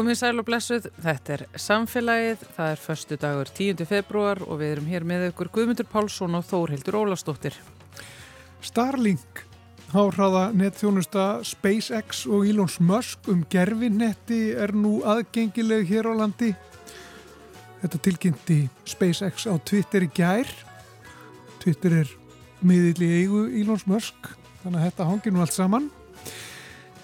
[0.00, 3.82] Komið sæl og blessuð, þetta er samfélagið, það er förstu dagur 10.
[3.84, 7.58] februar og við erum hér með ykkur Guðmundur Pálsson og Þórhildur Ólastóttir.
[8.64, 9.42] Starlink,
[9.92, 16.54] háhraða netþjónusta SpaceX og Elon Musk um gerfinnetti er nú aðgengileg hér á landi.
[17.84, 20.48] Þetta tilkynnti SpaceX á Twitter í gær.
[21.60, 22.18] Twitter er
[22.64, 24.32] miðill í eigu Elon Musk,
[24.64, 25.92] þannig að þetta hangir nú allt saman.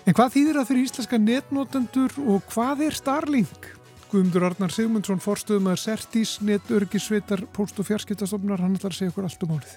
[0.07, 3.65] En hvað þýðir það fyrir íslenska netnotendur og hvað er Starlink?
[4.07, 9.43] Guðmundur Arnar Sigmundsson, forstöðumæður Sertís, netörgisveitar, post- og fjarskiptastofnar, hann ætlar að segja okkur allt
[9.43, 9.73] um álið.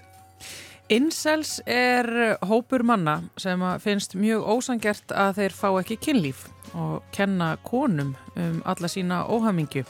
[0.94, 6.45] Incels er hópur manna sem finnst mjög ósangert að þeir fá ekki kynlíf
[6.77, 9.81] og kenna konum um alla sína óhamingju.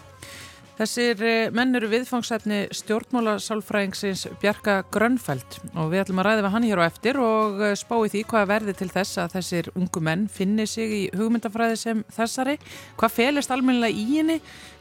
[0.80, 6.68] Þessir eh, menn eru viðfangsefni stjórnmálasálfræðingsins Bjarka Grönfeld og við ætlum að ræða við hann
[6.70, 10.00] hér á eftir og eh, spá í því hvað verði til þess að þessir ungu
[10.08, 12.56] menn finni sig í hugmyndafræði sem þessari,
[12.96, 14.38] hvað felist almennilega í henni,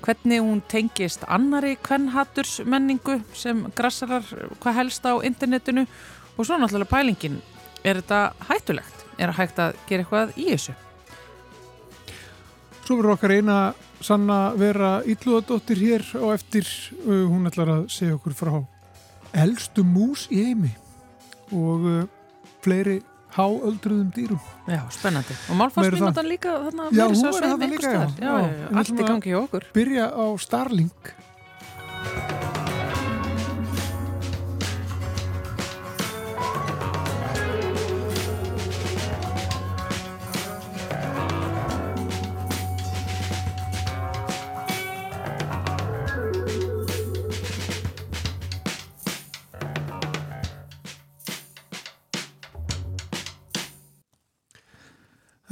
[0.06, 4.30] hvernig hún tengist annari kvennhatturs menningu sem grassarar
[4.62, 5.82] hvað helst á internetinu
[6.36, 7.42] og svo náttúrulega pælingin,
[7.82, 9.02] er þetta hættulegt?
[9.18, 10.78] Er það hægt að gera eitthvað í þessu?
[12.86, 13.58] Svo verður okkar eina
[14.04, 16.66] sanna vera Íllúðadóttir hér á eftir
[17.04, 18.54] uh, hún ætlar að segja okkur frá
[19.36, 20.72] elstu mús í heimi
[21.52, 22.02] og uh,
[22.64, 23.00] fleiri
[23.36, 25.34] háöldruðum dýrum Já, spennandi.
[25.52, 28.08] Og málfarsmínútan líka þarna Já, hún svo er sveim þarna einhvers líka, já.
[28.08, 28.18] staðar.
[28.18, 29.66] Já, Já, já, en já, við allt í gangi hjá okkur.
[29.76, 31.12] Byrja á Starlink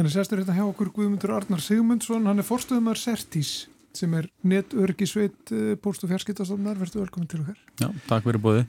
[0.06, 3.64] Þannig sestur hérna hjá okkur Guðmundur Arnar Sigmundsson, hann er forstöðumar Sertís
[3.98, 5.50] sem er netörgisveit
[5.82, 7.56] post- og fjarskiptastofnar, verður velkomin til okkar.
[7.80, 8.62] Já, takk fyrir bóði.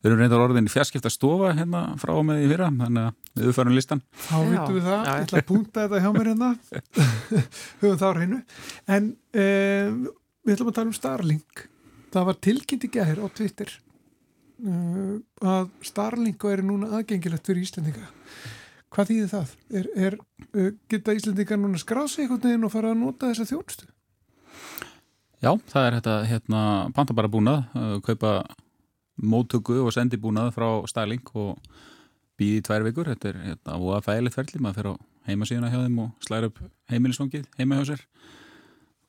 [0.00, 3.36] Við erum reyndar orðin í fjarskipta stofa hérna frá og með í fyrra, þannig að
[3.36, 4.02] við uppfærum listan.
[4.16, 6.50] Þá Já, vitum við það, ég ætla að punta þetta hjá mér hérna,
[7.82, 8.42] höfum það á hreinu.
[8.96, 9.10] En
[9.44, 10.02] um,
[10.48, 11.66] við ætlum að tala um Starlink.
[12.16, 13.74] Það var tilkynnt í gæðir á Twitter
[14.64, 15.16] uh,
[15.52, 18.08] að Starlink er núna aðgengilegt fyrir Íslandinga.
[18.94, 19.54] Hvað þýðir það?
[19.80, 20.16] Er, er,
[20.54, 23.90] uh, geta Íslandingar núna skráð sig einhvern veginn og fara að nota þessa þjónustu?
[25.38, 26.62] Já, það er þetta hérna
[26.96, 28.32] panta bara búnað, uh, kaupa
[29.18, 31.58] móttöku og sendi búnað frá Starlink og
[32.38, 33.10] býði tvær vikur.
[33.12, 34.94] Þetta er hérna óa fæðilegt ferli, maður fer á
[35.28, 38.04] heimasíðuna hjá þeim og slæra upp heimilisvangið heima hjá sér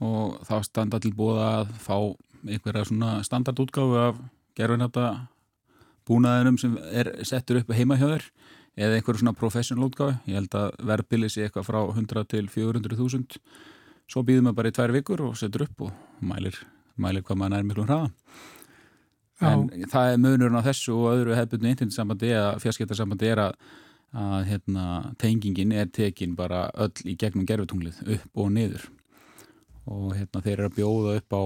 [0.04, 1.96] og þá standa til búða að fá
[2.48, 4.20] einhverja svona standardútgáfu af
[4.60, 5.06] gerfinhætta
[6.08, 8.28] búnaðinum sem er settur upp heima hjá þér
[8.78, 10.19] eða einhverju svona professional útgáfi.
[10.30, 13.40] Ég held að verðbilið sé eitthvað frá 100 til 400.000
[14.09, 16.56] svo býðum við bara í tvær vikur og setur upp og mælir,
[16.97, 18.09] mælir hvað maður nær miklum hraða.
[19.40, 19.52] Já.
[19.56, 23.53] En það er munurinn á þessu og öðru hefðbundinu internetsambandi eða fjarskiptarsambandi er að,
[24.19, 24.86] að hérna,
[25.22, 28.90] tengingin er tekin bara öll í gegnum gerfutunglið upp og niður
[29.90, 31.41] og hérna, þeir eru að bjóða upp á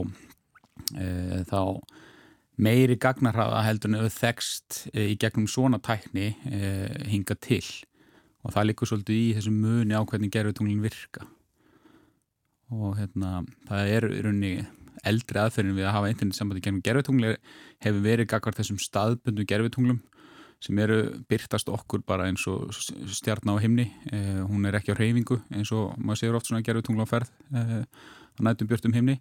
[0.98, 1.06] e,
[1.52, 1.62] þá
[2.62, 6.62] meiri gagnarhraða heldur en auðvitað þekst e, í gegnum svona tækni e,
[7.10, 7.64] hinga til.
[8.44, 11.26] Og það likur svolítið í þessum muni á hvernig gerfutunglin virka.
[12.74, 14.54] Og hérna, það er í rauninni
[15.08, 17.36] eldri aðferðin við að hafa internetsambandi gegnum gerfitungli
[17.84, 20.02] hefur verið gagvar þessum staðbundu gerfitunglum
[20.64, 23.90] sem eru byrtast okkur bara eins og stjarná á himni.
[24.14, 27.34] Eh, hún er ekki á reyfingu eins og maður séur oft svona gerfitungla á ferð
[27.52, 29.18] eh, á nætum björtum himni.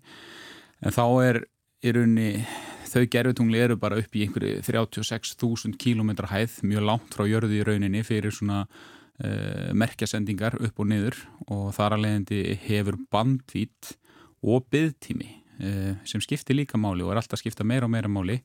[0.82, 1.40] En þá er
[1.82, 2.44] í rauninni
[2.92, 7.64] þau gerfitungli eru bara upp í einhverju 36.000 km hæð mjög langt frá jörðu í
[7.66, 11.18] rauninni fyrir svona uh, merkjasendingar upp og niður
[11.48, 13.94] og þar að leiðandi hefur bandvít
[14.42, 18.42] og byðtími uh, sem skiptir líka máli og er alltaf skipta meira og meira máli.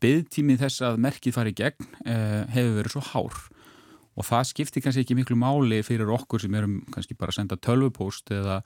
[0.00, 3.40] Byðtími þess að merkið fari í gegn uh, hefur verið svo hár
[4.18, 7.58] og það skiptir kannski ekki miklu máli fyrir okkur sem erum kannski bara að senda
[7.58, 8.60] tölvupóst eða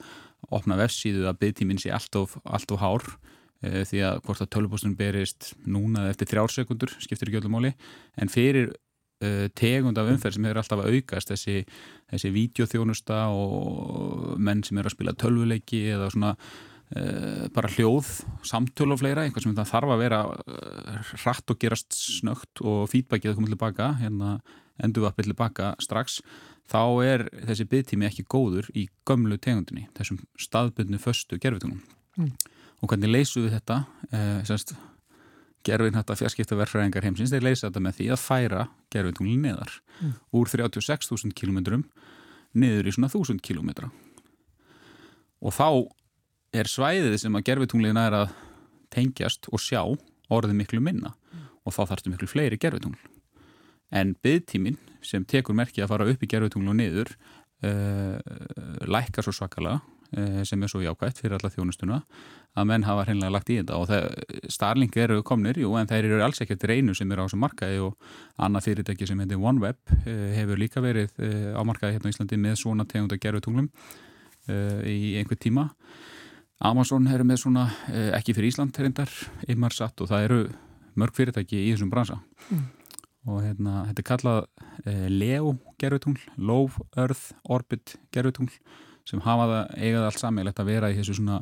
[0.53, 3.05] opna vefsíðu að byðtímin sé allt of, allt of hár
[3.63, 7.71] því að hvort að tölvupóstunum berist núna eftir þrjársekundur skiptir ekki öllu máli
[8.19, 8.73] en fyrir
[9.23, 11.57] uh, tegund af umferð sem hefur alltaf að aukast þessi,
[12.11, 18.11] þessi vídeoþjónusta og menn sem eru að spila tölvuleiki eða svona uh, bara hljóð,
[18.47, 20.21] samtöl og fleira eitthvað sem þarf að vera
[21.23, 24.37] hratt og gerast snögt og feedbackið að koma tilbaka, hérna
[24.83, 26.19] endurvappið tilbaka strax
[26.67, 31.83] þá er þessi byggtími ekki góður í gömlu tegundinni, þessum staðbundnu föstu gerfitunum
[32.15, 32.31] Mm.
[32.85, 33.79] Og hvernig leysum við þetta
[34.45, 34.75] semst
[35.65, 40.15] gerfin þetta fjarskiptaverfræðingar heimsins, þeir leysa þetta með því að færa gerfintunglinn neðar Mm.
[40.35, 41.83] úr 36.000 km
[42.55, 43.69] niður í svona 1000 km
[45.39, 45.69] og þá
[46.55, 48.33] er svæðið sem að gerfitunglin er að
[48.91, 49.81] tengjast og sjá
[50.31, 51.45] orðið miklu minna mm.
[51.63, 52.99] og þá þarfstu miklu fleiri gerfitungl
[53.95, 57.13] en byggtímin sem tekur merki að fara upp í gerfitunglu og niður
[57.63, 58.19] uh,
[58.83, 59.79] lækkar svo svakalega
[60.47, 61.97] sem er svo jákvægt fyrir alla þjónustuna
[62.55, 63.79] að menn hafa hreinlega lagt í þetta.
[63.81, 64.05] Og það,
[64.53, 67.81] Starlink eru komnir, jú, en þeir eru alls ekkert reynu sem eru á þessu markaði
[67.83, 68.09] og
[68.47, 71.11] annað fyrirtæki sem heitir OneWeb uh, hefur líka verið
[71.51, 73.71] á markaði hérna í Íslandi með svona tegunda gerfutunglum
[74.45, 75.71] í einhver tíma.
[76.61, 77.63] Amazon eru með svona,
[78.13, 79.09] ekki fyrir Ísland reyndar,
[79.49, 80.37] Imarsat og það eru
[80.99, 82.19] mörg fyrirtæki í þessum bransa.
[82.49, 82.65] Mm.
[83.25, 84.39] og hérna, þetta er kallað
[84.85, 88.53] eh, LEO gerfutungl, Low Earth Orbit gerfutungl
[89.05, 91.39] sem hafa það eigað allt sammeilegt að vera í þessu svona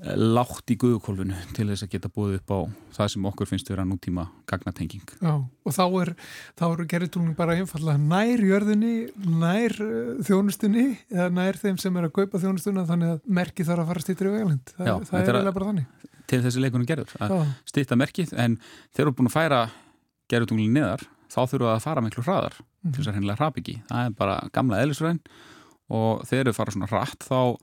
[0.00, 2.58] eh, látt í guðukólfinu til þess að geta búið upp á
[2.96, 5.14] það sem okkur finnst vera nútíma gagnatenging.
[5.20, 6.12] Já, og þá er,
[6.68, 8.94] er gerðutúlning bara einfallega nær jörðinni,
[9.40, 13.84] nær uh, þjónustunni eða nær þeim sem er að kaupa þjónustuna þannig að merki þarf
[13.84, 14.74] að fara stýttir í vegalind.
[14.74, 15.94] Það, Já, það er eiginlega bara þannig.
[16.30, 18.58] til þessi leikunum gerður að stýtta merkið en
[18.94, 19.62] þeir eru búin að færa
[20.30, 23.74] gerðutunglinn niðar þá þurfa að fara miklu hraðar mm til þess að hennilega hrap ekki
[23.90, 25.18] það er bara gamla eðlisræðin
[25.90, 27.56] og þeir eru fara svona hratt þá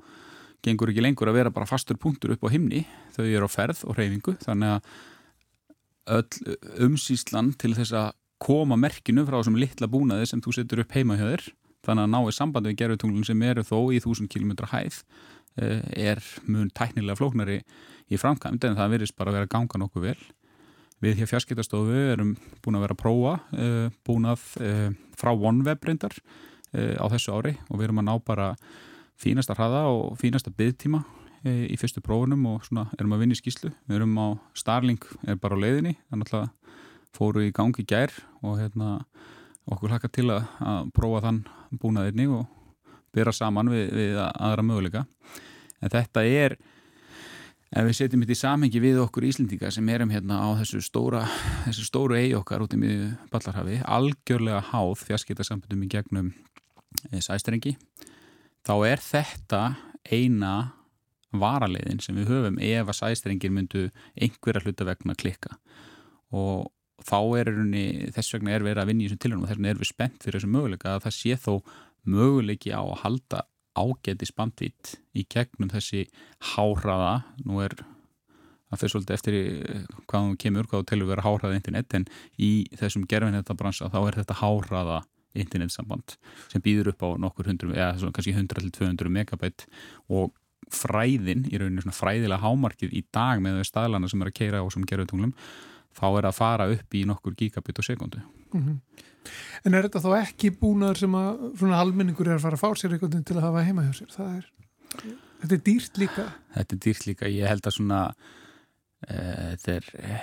[0.65, 2.83] gengur ekki lengur að vera bara fastur punktur upp á himni
[3.15, 6.57] þau eru á ferð og reyfingu þannig að öll
[6.88, 11.18] umsýslan til þess að koma merkinu frá þessum litla búnaði sem þú setur upp heima
[11.19, 11.45] hjá þér
[11.88, 15.01] þannig að náðu sambandi við gerðutunglinn sem eru þó í þúsund kilómetra hæð
[15.62, 17.62] eh, er mun tæknilega flóknari
[18.07, 20.19] í framkvæmd en það virðist bara að vera ganga nokkuð vel.
[21.03, 22.35] Við hér fjarskiptastofu erum
[22.65, 24.88] búin að vera að prófa uh, búin að uh,
[25.19, 26.15] frá OneWeb reyndar
[26.74, 28.50] á þessu ári og við erum að ná bara
[29.18, 31.04] fínasta hraða og fínasta byggtíma
[31.48, 33.72] í fyrstu prófunum og svona erum að vinna í skýslu.
[33.88, 34.28] Við erum á
[34.58, 36.48] Starlink, er bara á leiðinni, þannig að
[37.16, 38.98] fóru í gangi gær og hérna
[39.68, 41.44] okkur hlaka til að, að prófa þann
[41.81, 42.48] búnaðirni og
[43.16, 45.06] byrja saman við, við aðra möguleika.
[45.81, 46.58] En þetta er
[47.68, 51.25] ef við setjum þetta í samhengi við okkur Íslendinga sem erum hérna á þessu stóra
[51.66, 56.31] þessu stóru eigi okkar út í miðu ballarhafi, algjörlega háð fjarskiptarsambundum í gegnum
[57.24, 57.76] sæstrengi,
[58.68, 59.62] þá er þetta
[60.08, 60.56] eina
[61.36, 65.58] varaleiðin sem við höfum ef að sæstrengir myndu einhverja hluta vegna klikka.
[66.36, 66.70] Og
[67.08, 67.86] þá er unni,
[68.16, 70.24] þess vegna er verið að vinna í þessum tilhörnum og þess vegna er við spennt
[70.24, 71.54] fyrir þessu möguleika að það sé þó
[72.08, 73.44] möguleiki á að halda
[73.78, 76.08] ágæti spandvít í gegnum þessi
[76.56, 77.14] háraða,
[77.46, 77.76] nú er
[78.68, 79.38] að fyrir svolítið eftir
[80.10, 82.08] hvað hún kemur, hvað þú telur vera háraða internet en
[82.42, 84.98] í þessum gerfin þetta bransa þá er þetta háraða
[85.44, 86.18] internetsamband
[86.51, 89.68] sem býður upp á nokkur hundru, eða svona kannski 100-200 megabætt
[90.10, 90.34] og
[90.74, 94.63] fræðin, í rauninu svona fræðilega hámarkið í dag með þau staðlana sem er að keira
[94.63, 95.36] á sem gerðutunglum,
[95.96, 99.06] þá er að fara upp í nokkur gigabit og sekundu mm -hmm.
[99.65, 102.79] En er þetta þá ekki búnaður sem að svona almenningur er að fara að fá
[102.79, 104.13] sér veginn til að hafa heima hjá sér?
[104.24, 104.46] Er,
[105.41, 106.27] þetta er dýrt líka?
[106.56, 108.01] Þetta er dýrt líka, ég held að svona
[109.08, 110.20] e, þetta er, e,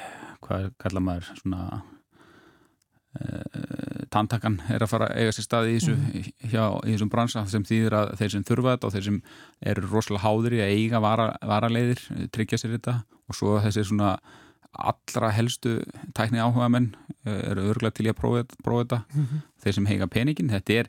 [0.47, 1.83] hvað kallar maður svona
[3.19, 3.25] e,
[4.15, 6.31] tantakan er að fara að eiga sér stað í, þessu, mm.
[6.53, 9.19] hjá, í þessum bransa sem þýðir að þeir sem þurfa þetta og þeir sem
[9.73, 12.97] eru rosalega háður í að eiga vara, varaleiðir, tryggja sér þetta
[13.29, 14.15] og svo þessi svona
[14.75, 15.79] allra helstu
[16.17, 16.93] tækni áhuga menn
[17.25, 19.45] eh, eru örgulega til að prófa, prófa þetta mm -hmm.
[19.63, 20.89] þeir sem heiga peningin þetta er,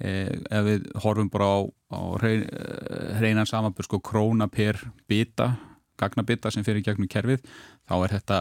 [0.00, 1.58] eh, ef við horfum bara á,
[1.92, 5.56] á hreinan eh, samanbjörn sko króna per bita
[6.00, 7.44] gagnabita sem fyrir gegnum kerfið
[7.86, 8.40] þá er þetta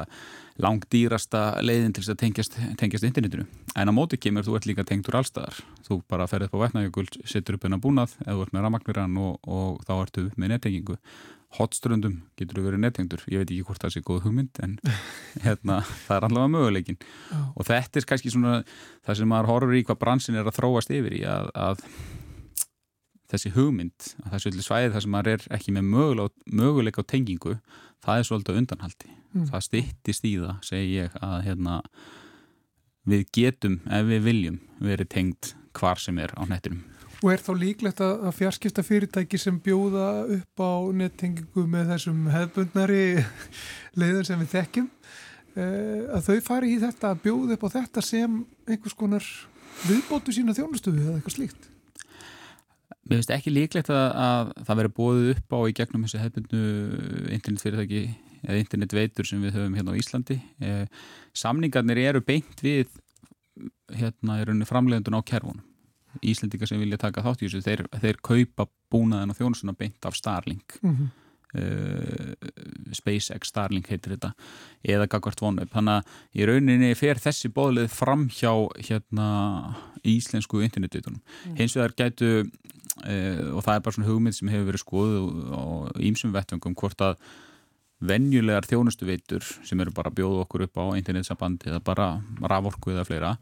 [0.63, 3.45] langt dýrasta leiðin til að tengjast, tengjast internetinu.
[3.75, 5.57] En á móti kemur þú ert líka tengt úr allstaðar
[5.87, 9.39] þú bara ferðið på vetnajökul, setur upp hennar búnað eða þú ert með ramagnverðan og,
[9.43, 10.99] og þá ertu með nettengingu.
[11.55, 14.73] Hotströndum getur þú verið nettengdur, ég veit ekki hvort það sé góð hugmynd en
[15.45, 17.45] hérna, það er allavega möguleikin oh.
[17.55, 18.57] og þetta er kannski svona
[19.05, 21.85] það sem maður horfur í hvað bransin er að þróast yfir í að, að
[23.35, 25.91] þessi hugmynd, að þessu svæði það sem maður er ekki með
[26.61, 27.59] möguleik á tengingu,
[28.05, 29.45] það er svolítið undanhaldi mm.
[29.51, 31.77] það stittist í það segi ég að hérna,
[33.05, 36.83] við getum ef við viljum verið tengt hvar sem er á nettinum
[37.23, 43.05] Og er þá líklegt að fjarskipta fyrirtæki sem bjóða upp á nettingingu með þessum hefbundnari
[43.97, 44.89] leiður sem við þekkjum
[45.55, 49.29] eh, að þau fari í þetta að bjóða upp á þetta sem einhvers konar
[49.85, 51.71] viðbótu sína þjónustöfu eða eitthvað slíkt?
[53.05, 56.61] Mér finnst ekki líklegt að, að það veri bóðið upp á í gegnum þessu hefbundnu
[57.35, 58.03] internetfyrirtæki
[58.45, 60.39] eða internetveitur sem við höfum hérna á Íslandi.
[60.61, 60.85] Eh,
[61.37, 62.89] samningarnir eru beint við
[63.93, 65.63] hérna framlegundun á kerfunum
[66.23, 70.15] Íslendingar sem vilja taka þátt í þessu þeir, þeir kaupa búnaðin og þjónusuna beint af
[70.15, 71.09] Starlink mm -hmm.
[71.59, 74.33] uh, SpaceX Starlink heitir þetta
[74.83, 81.19] eða Gagvart Vonweb þannig að í rauninni fer þessi bóðlið fram hjá hérna, íslensku internetvitunum
[81.19, 81.55] mm.
[81.59, 82.49] hins vegar gætu
[82.95, 85.63] og það er bara svona hugmynd sem hefur verið skoðuð á
[85.99, 87.19] ímsum vettvöngum hvort að
[88.05, 92.07] venjulegar þjónustuveitur sem eru bara að bjóða okkur upp á internetsambandi eða bara
[92.43, 93.33] raforku eða fleira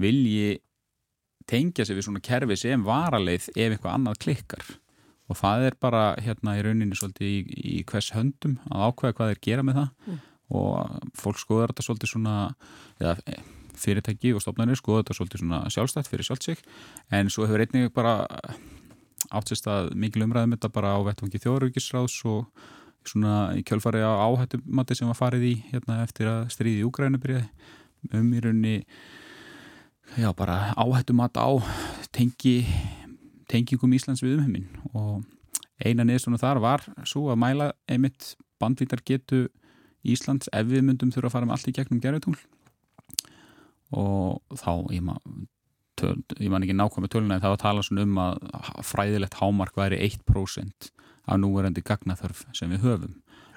[0.00, 0.60] vilji
[1.46, 4.64] tengja sig við svona kerfi sem varaleið ef eitthvað annað klikkar.
[5.26, 9.30] Og það er bara hérna í rauninni svolítið í, í hvers höndum að ákveða hvað
[9.32, 9.92] þeir gera með það.
[10.06, 10.24] Mm.
[10.54, 12.34] og fólk skoður þetta svolítið svona
[13.02, 13.16] eða,
[13.74, 16.60] fyrirtæki og stofnarnir skoður þetta svolítið svona sjálfstætt fyrir sjálfsík
[17.18, 18.28] en svo hefur einnig bara
[19.34, 22.66] átsist að mikil umræðum þetta bara á vettvangi þjóðrökisráðs og
[23.06, 27.20] svona í kjölfari á áhættumatti sem var farið í hérna eftir að stríði í Úgrænu
[27.22, 28.76] byrjaði um í rauninni
[30.18, 31.48] já bara áhættumat á
[32.14, 32.58] tengi
[33.50, 35.22] tengingum Íslands við umheimin og
[35.82, 39.46] eina niður þar var svo að mæla einmitt bandvítar getu
[40.06, 42.42] Íslands ef við myndum þurfa að fara með allt í gegnum gerðutungl
[43.96, 45.46] og þá ég maður
[45.96, 49.38] Töl, ég man ekki nákvæm með töluna en það var að tala um að fræðilegt
[49.40, 50.90] hámark væri 1%
[51.26, 53.14] af núverandi gagnaþörf sem við höfum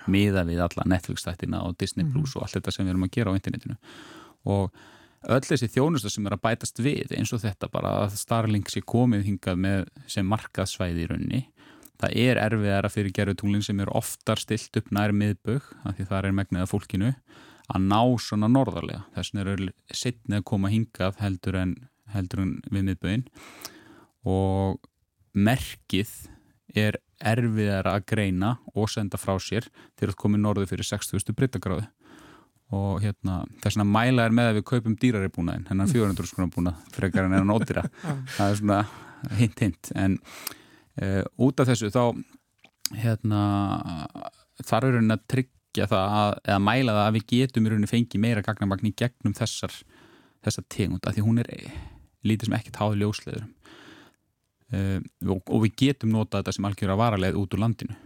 [0.10, 2.14] miða við alla Netflix-stættina og Disney mhm.
[2.14, 3.76] Plus mm og allt þetta sem við erum að gera á internetinu
[4.50, 4.72] og
[5.28, 8.82] öll þessi þjónusta sem er að bætast við eins og þetta bara að Starlink sé
[8.82, 11.42] komið hingað með sem markaðsvæði í raunni
[12.00, 16.30] það er erfiðara fyrir gerðutunglinn sem er oftar stilt upp nær miðbögg af því það
[16.30, 17.12] er megniða fólkinu
[17.70, 21.76] að ná svona norðarlega þess vegna er setnið að koma hingað heldur en,
[22.14, 23.26] heldur en við miðböginn
[24.28, 24.80] og
[25.38, 26.12] merkið
[26.78, 31.34] er erfiðar að greina og senda frá sér þegar þú komið norðu fyrir 60.
[31.36, 31.88] brittagráðu
[32.76, 36.52] og hérna þess að mæla er með að við kaupum dýrari búnaðin hennar 400 skrónar
[36.54, 37.86] búnað frekar en enn ódýra.
[38.36, 38.82] Það er svona
[39.40, 39.90] hint hint.
[39.98, 40.20] En
[41.02, 42.04] uh, út af þessu þá
[43.00, 43.42] hérna
[44.62, 48.22] þarf raunin að tryggja það að, eða mæla það að við getum í raunin fengi
[48.22, 49.74] meira gagnamagn í gegnum þessar
[50.46, 51.50] þessar tegund, af því hún er
[52.28, 53.50] lítið sem ekkert háði ljósleðurum
[54.74, 55.00] uh,
[55.30, 58.00] og, og við getum nota þetta sem algjör að varaleið út úr landinu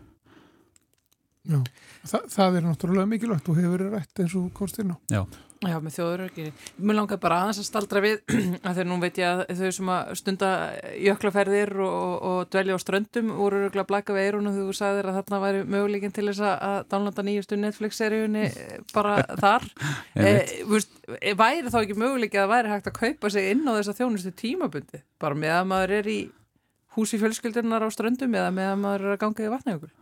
[1.44, 1.60] Já,
[2.08, 5.26] Þa, það er náttúrulega mikilvægt og hefur verið rætt eins og konstina Já
[5.64, 6.48] Já, með þjóðurökir.
[6.84, 8.18] Mér langar bara aðeins að staldra við
[8.68, 10.50] að þegar nú veit ég að þau sem að stunda
[11.06, 15.20] jöklaferðir og, og dvelja á ströndum voru röglega blaka við eirun og þú sagðir að
[15.22, 18.46] þarna væri möguleikin til þess að downloada nýjustu Netflix-seríunni
[18.92, 19.70] bara þar.
[20.20, 20.36] e,
[20.68, 20.94] veist,
[21.40, 25.04] væri þá ekki möguleiki að væri hægt að kaupa sig inn á þessa þjónustu tímabundi
[25.22, 26.22] bara með að maður er í
[26.98, 29.94] húsi fjölskyldunar á ströndum eða með að maður er að ganga í vatnajökul?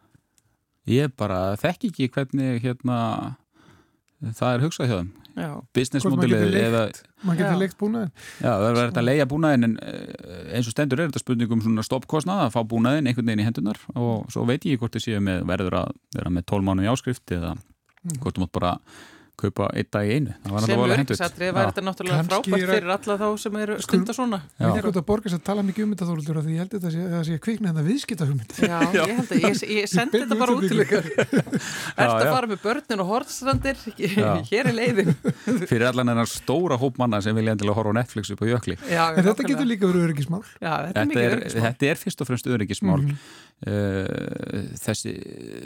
[0.90, 2.98] Ég bara þekk ekki hvernig hérna
[4.22, 5.12] það er hugsað hjá þeim.
[5.76, 6.82] Business modelið eða
[7.24, 8.10] maður getur leikt búnaðin
[8.42, 11.62] já það er verið að leia búnaðin en eh, eins og stendur er þetta spurningum
[11.64, 15.06] svona stoppkostnað að fá búnaðin einhvern veginn í hendunar og svo veit ég hvort þið
[15.06, 18.18] séu með verður að vera með tólmánu í áskrift eða mm.
[18.20, 18.74] hvort þú mátt bara
[19.42, 20.36] kaupa einn dag í einu.
[20.66, 24.40] Sem örgisatri var þetta náttúrulega frábært fyrir alla þá sem eru stundar svona.
[24.58, 26.86] Við erum eitthvað að borgast að tala mikið um þetta þóldur því ég held að
[27.16, 30.40] það sé kvikna en það viðskita hugmynd Já, ég held að ég, ég sendi þetta
[30.42, 33.82] bara út til ykkur Erst að fara með börnin og hortstrandir
[34.52, 35.14] hér er leiðin.
[35.70, 38.78] Fyrir allan en að stóra hópmanna sem vilja endilega horfa á Netflix upp á jökli.
[38.92, 40.44] En þetta getur líka verið öryggismál.
[40.62, 43.02] Þetta er fyrst og fremst öryggismál.
[43.02, 43.18] Mhm.
[43.62, 45.12] Uh, þessi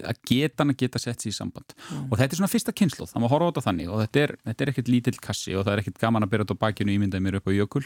[0.04, 1.72] að geta hann að geta sett sér í samband.
[1.88, 2.10] Mm.
[2.10, 3.92] og þetta er svona fyrsta kynslu, það má horfa á þetta þannig.
[3.92, 6.46] Og þetta er, þetta er ekkert lítill kassi og það er ekkert gaman að byrja
[6.46, 7.86] þetta á bakinu ímyndaði mér upp á jökul.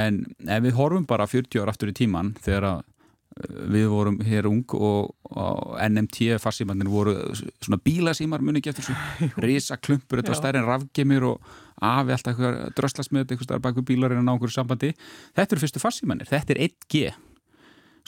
[0.00, 4.18] En ef við horfum bara 40 ára aftur í tíman þegar að uh, við vorum
[4.24, 9.30] hér ung og, og NMT farsímannir voru svona bílasímar muni ekki eftir þessu?
[9.44, 11.54] Risa klumpur, þetta var stærri en rafgemir og
[11.84, 14.94] afi alltaf eitthvað dröslasmið eitthvað stærri baku bílarinn á nákvæmur sambandi.
[15.36, 17.08] Þetta eru fyrstu farsímannir, þetta er 1G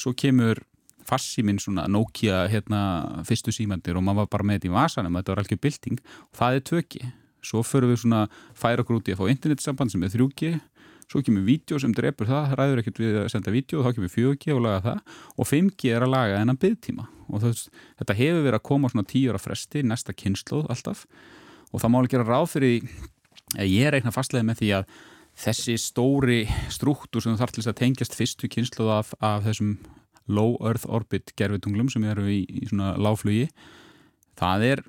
[0.00, 0.62] svo kemur
[1.08, 2.82] farsíminn svona Nokia hérna
[3.28, 6.40] fyrstu símandir og maður var bara með þetta í vasanum þetta var alveg bilding og
[6.40, 7.02] það er tökki
[7.40, 8.26] svo förum við svona
[8.58, 10.58] færa okkur út í að fá internetsamband sem er 3G
[11.10, 14.12] svo kemur vídeo sem drefur það, það ræður ekkert við að senda vídeo, þá kemur
[14.14, 15.14] 4G og laga það.
[15.34, 17.62] Og 5G er að laga þennan byggtíma og það,
[18.00, 21.06] þetta hefur verið að koma svona 10 ára fresti, næsta kynnslóð alltaf.
[21.70, 22.92] Og það má ekki gera ráð fyrir
[23.58, 24.94] ég eitthvað fastlega með því að
[25.40, 26.40] þessi stóri
[26.70, 29.78] struktúr sem þarf til að tengjast fyrstu kynnslóð af, af þessum
[30.30, 33.48] low earth orbit gerfitunglum sem eru í, í svona láflugi
[34.40, 34.84] það er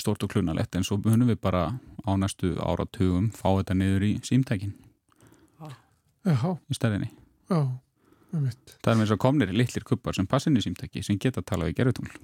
[0.00, 1.66] stort og klunalegt en svo munum við bara
[2.06, 4.72] á næstu áratugum fá þetta niður í símtækin.
[5.60, 5.74] Ah.
[6.70, 7.10] í stæðinni
[7.50, 7.66] Já,
[8.30, 11.50] það er með þess að komnir litlir kuppar sem passin í símtæki sem geta að
[11.50, 12.14] tala við gerfitungl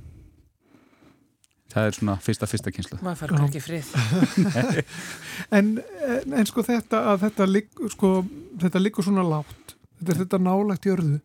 [1.72, 3.90] það er svona fyrsta fyrsta kynslu maður fær ekki frið.
[5.56, 5.76] En,
[6.06, 8.12] en sko þetta að þetta liggur sko,
[9.04, 11.18] svona látt þetta er þetta nálagt jörðu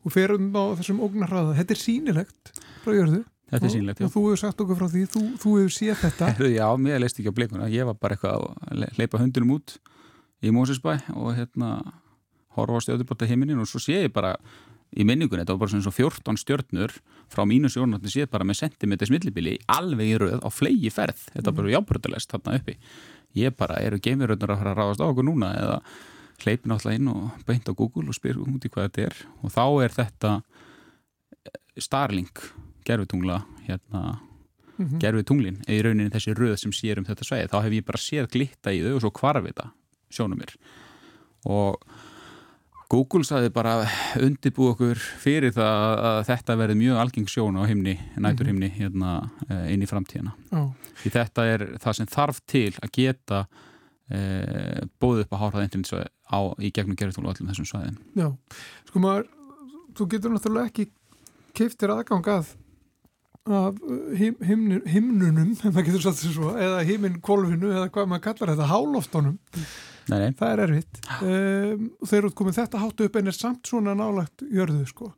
[0.00, 2.54] og ferum á þessum ógnarraða þetta er sínilegt
[2.84, 4.06] frá jörðu Þetta er sínlegt, já.
[4.06, 6.26] Og þú hefur sagt okkur frá því, þú, þú hefur séð þetta.
[6.60, 7.66] Já, mér leist ekki á bleikuna.
[7.66, 9.74] Ég var bara eitthvað að leipa hundunum út
[10.46, 11.70] í Mósusbæ og hérna
[12.54, 14.36] horfa á stjóðurbota heiminin og svo sé ég bara
[14.90, 16.94] í minningunni, þetta var bara svona 14 stjörnur
[17.30, 21.46] frá mínu sjónarni séð bara með sentimetri smillibili alveg í rauð á flegi ferð, þetta
[21.50, 22.74] var bara jábröðulegst þarna uppi,
[23.38, 25.76] ég bara eru geimveröðnur að fara að ráðast á okkur núna eða
[26.44, 29.54] hleypin alltaf inn og beint á Google og spyr út í hvað þetta er og
[29.54, 32.44] þá er þetta eh, Starlink
[32.86, 34.02] gerfitungla hérna
[34.80, 35.00] mm -hmm.
[35.00, 37.98] gerfitunglin eða í rauninni þessi röð sem sér um þetta sveið, þá hef ég bara
[37.98, 39.70] séð glitta í þau og svo kvarfita
[40.10, 40.56] sjónum mér
[41.44, 41.76] og
[42.90, 43.86] Google saði bara
[44.18, 48.78] undirbú okkur fyrir það að þetta verði mjög algeng sjón á himni, næturhimni mhm.
[48.80, 50.32] hérna eh, inn í framtíðina.
[50.50, 50.72] Oh.
[50.98, 53.44] Því þetta er það sem þarf til að geta
[54.10, 54.20] e,
[55.00, 55.92] bóðið upp að hárað internet
[56.30, 58.00] á, í gegnum gerðutúlu öllum þessum svæðin.
[58.18, 58.28] Já,
[58.88, 59.28] sko maður,
[59.98, 60.88] þú getur náttúrulega ekki
[61.58, 62.54] keiftir aðgang að
[63.50, 63.76] af
[64.18, 69.38] him, himnur, himnunum, svo, eða himminkólfinu eða hvað maður kallar þetta, hálóftónum
[70.10, 70.34] Nei, nei.
[70.36, 74.44] það er erfitt um, þegar þú komið þetta háttu upp en er samt svona nálagt
[74.50, 75.10] jörðu sko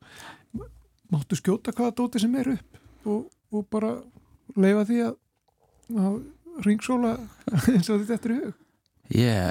[1.13, 3.97] máttu skjóta hvaða dóti sem er upp og, og bara
[4.55, 5.17] leifa því að,
[6.07, 6.19] að
[6.69, 7.15] ringsóla
[7.75, 8.59] eins og þetta eftir hug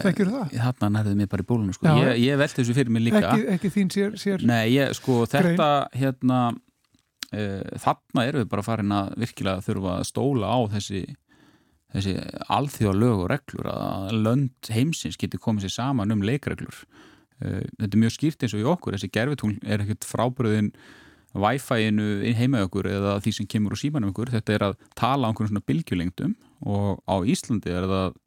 [0.05, 0.53] þekkir það?
[0.55, 1.96] Þarna nærðið mér bara í bólunum sko.
[2.01, 3.22] ég, ég velti þessu fyrir mig líka.
[3.22, 5.67] Ekki, ekki þín sér, sér Nei, ég, sko, þetta
[5.98, 11.03] hérna uh, þarna eru við bara farin að virkilega þurfa að stóla á þessi
[11.91, 12.15] þessi
[12.55, 16.83] alþjóða lög og reglur að lönd heimsins getur komið sér saman um leikreglur.
[17.44, 18.98] Uh, þetta er mjög skýrt eins og í okkur.
[18.98, 20.72] Þessi gerfitún er ekkert frábröðin
[21.31, 24.33] Wi-Fi-inu heima okkur eða því sem kemur úr símanum okkur.
[24.33, 26.35] Þetta er að tala á einhvern svona bilgjulengdum
[26.68, 28.18] og á Íslandi er það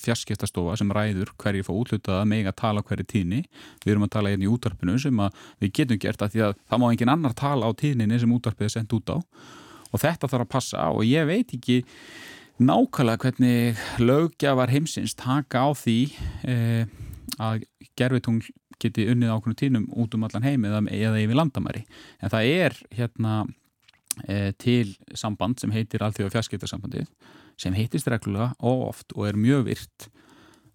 [0.00, 3.42] fjarskiptastofa sem ræður hverjir fá útlutað að mega tala hverju tíðni.
[3.84, 5.20] Við erum að tala hérna í útarpinu sem
[5.62, 8.68] við getum gert að því að það má engin annar tala á tíðninni sem útarpið
[8.68, 9.16] er sendt út á.
[9.92, 11.82] Og þetta þarf að passa og ég veit ekki
[12.58, 15.98] nákvæmlega hvernig lögjafar heimsins taka á því
[16.46, 16.86] eh,
[17.42, 17.64] að
[17.98, 18.42] gerfitung
[18.82, 21.84] geti unnið ákveðinu tínum út um allan heim eða, eða yfir landamæri.
[22.22, 23.36] En það er hérna
[24.28, 27.08] eh, til samband sem heitir Alþjóða fjarskiptarsambandið
[27.60, 30.08] sem heitist reglulega og oft og er mjög virt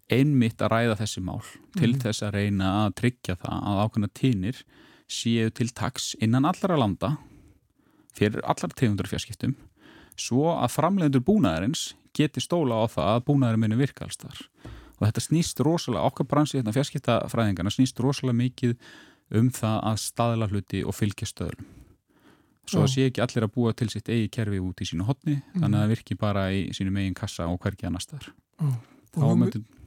[0.10, 1.42] einmitt að ræða þessi mál
[1.78, 2.00] til mm.
[2.04, 4.62] þess að reyna að tryggja það að ákveðna tínir
[5.10, 7.16] séu til taks innan allara landa
[8.18, 9.56] fyrir allar tegundur fjarskiptum
[10.20, 14.42] svo að framlegendur búnaðarins geti stóla á það að búnaðarinn muni virka alls þar
[15.00, 18.76] og þetta snýst rosalega, okkar bransi hérna fjarskiptafræðingarna snýst rosalega mikið
[19.40, 21.70] um það að staðla hluti og fylgja stöðlum
[22.72, 25.38] svo að sé ekki allir að búa til sitt eigi kerfi út í sínu hotni
[25.38, 25.62] mm.
[25.62, 28.32] þannig að það virki bara í sínu megin kassa og hverki annar staðar.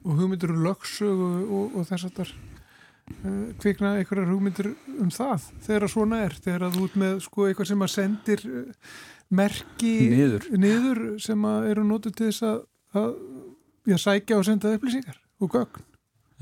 [0.03, 5.11] Og hugmyndur um lögsög og, og, og þess að það uh, kvikna einhverjar hugmyndur um
[5.13, 8.91] það þegar svona er, þegar að þú út með sko, eitthvað sem að sendir uh,
[9.33, 12.61] merki niður, niður sem eru nótið til þess að,
[12.99, 13.09] að
[13.89, 15.87] já, sækja og senda upplýsingar og gögn.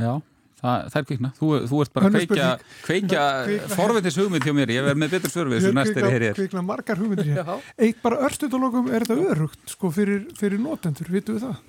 [0.01, 0.13] Já,
[0.62, 2.47] það, það er kvikna þú, þú ert bara að kveikja,
[2.86, 3.26] kveikja
[3.74, 7.02] forveitis hugmynd hjá mér, ég verð með betur svörfið þessu næstir hér er Kvikna margar
[7.02, 7.54] hugmyndir hér.
[7.82, 11.62] Eitt bara örstutalokum er þetta örugt sko fyrir, fyrir nótendur, vitu við það?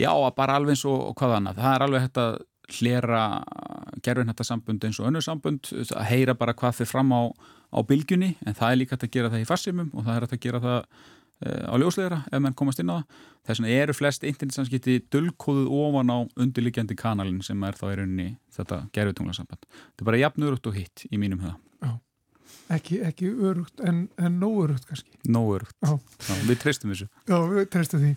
[0.00, 1.60] Já, bara alveg eins og hvað annað.
[1.62, 2.38] Það er alveg hægt að
[2.74, 3.24] hlera
[4.04, 7.22] gerfinhættasambund eins og önnur sambund að heyra bara hvað fyrir fram á
[7.74, 10.40] á bylgjunni en það er líka að gera það í fassimum og það er að
[10.44, 10.80] gera það
[11.42, 13.20] á ljósleira ef mann komast inn á það.
[13.44, 18.28] Þess vegna eru flest internetsanskipti dölkóðuð ofan á undirliggjandi kanalin sem er þá í rauninni
[18.54, 19.66] þetta gerðutunglarsamband.
[19.68, 21.58] Þetta er bara jafnörugt og hitt í mínum huga.
[21.84, 21.92] Já.
[22.72, 25.18] Ekki, ekki örugt en, en nóörugt kannski.
[25.28, 25.76] Nóörugt.
[26.48, 27.10] Við treystum þessu.
[27.28, 28.14] Já, við treystum því.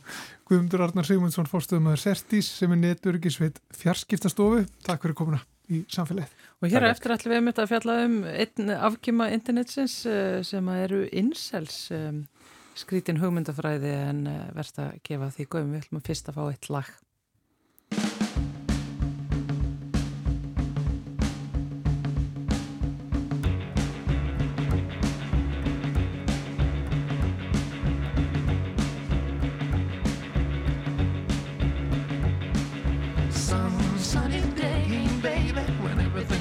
[0.47, 4.63] Guðmundur Arnar Sigmundsson fórstöðum að Sertís sem er neturgisveit fjarskiptastofu.
[4.88, 6.32] Takk fyrir komuna í samfélagið.
[6.62, 11.82] Og hér eftir ætlum við að fjalla um einn afkjöma internetsins eh, sem eru insels
[11.95, 12.23] um,
[12.78, 15.76] skrítin hugmyndafræði en eh, verðst að gefa því gömum.
[15.76, 16.96] Við ætlum að fyrst að fá eitt lag.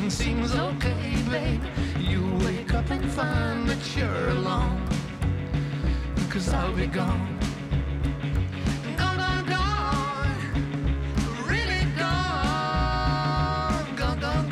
[0.09, 1.61] seems okay, babe.
[2.01, 4.96] You wake up and find that you're alone.
[6.37, 7.39] cause I'll be gone.
[8.99, 10.37] Gone, gone.
[11.49, 13.97] Really gone.
[13.97, 14.51] Gone, gone,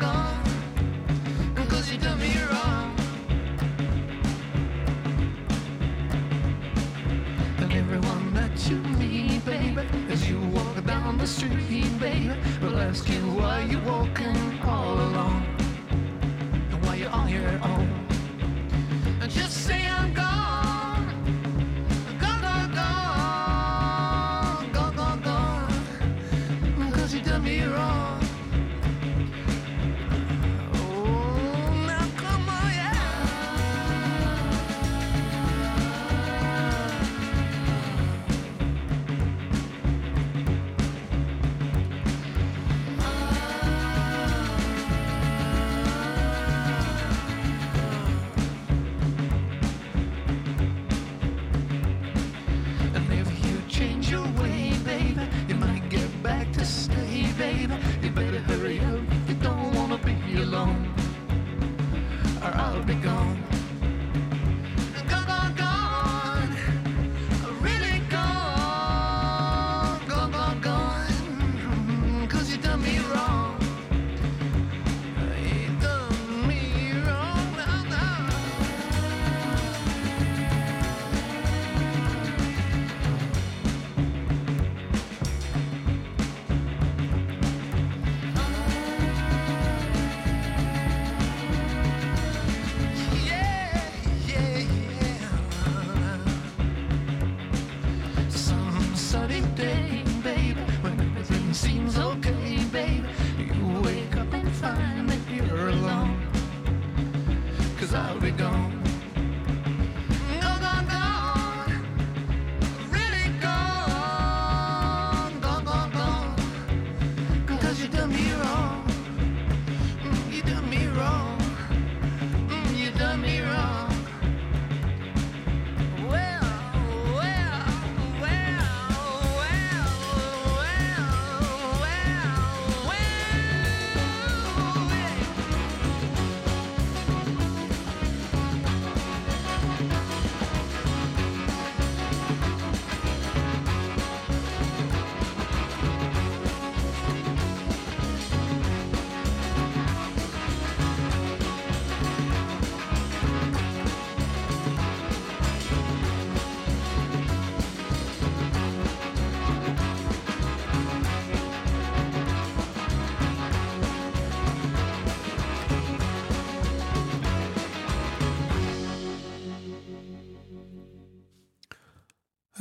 [2.01, 2.95] done me wrong.
[7.59, 13.07] And everyone that you meet, baby, as you walk down the street, baby, will ask
[13.07, 15.44] you why you're walking all alone.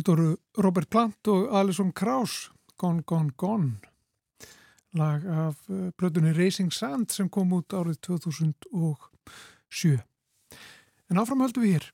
[0.04, 3.78] Þetta voru Robert Plant og Alison Krauss, Gone, Gone, Gone,
[5.00, 5.62] lag af
[5.96, 9.94] blöðunni eh, Racing Sand sem kom út árið 2007.
[11.08, 11.86] En áfram höldum við hér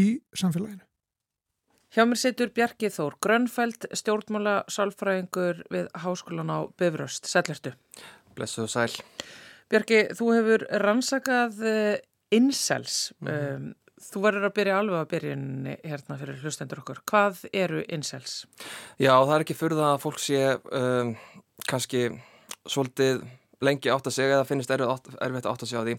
[0.00, 0.80] í samfélaginu.
[1.92, 7.28] Hjá mér situr Bjarki Þór Grönfeld, stjórnmála sálfræðingur við Háskólan á Bifröst.
[7.28, 7.74] Sællertu.
[8.32, 8.96] Blessuðu sæl.
[9.68, 12.00] Bjarki, þú hefur rannsakað eh,
[12.32, 13.12] incels.
[13.20, 13.28] Mm.
[13.28, 15.34] Um, Þú verður að byrja alveg að byrja
[15.82, 17.02] hérna fyrir hlustendur okkur.
[17.10, 18.40] Hvað eru incels?
[19.00, 20.40] Já, það er ekki fyrir það að fólk sé
[20.78, 21.12] um,
[21.68, 22.02] kannski
[22.68, 23.22] svolítið
[23.64, 25.96] lengi átt að segja eða finnist erfitt átt að segja á því.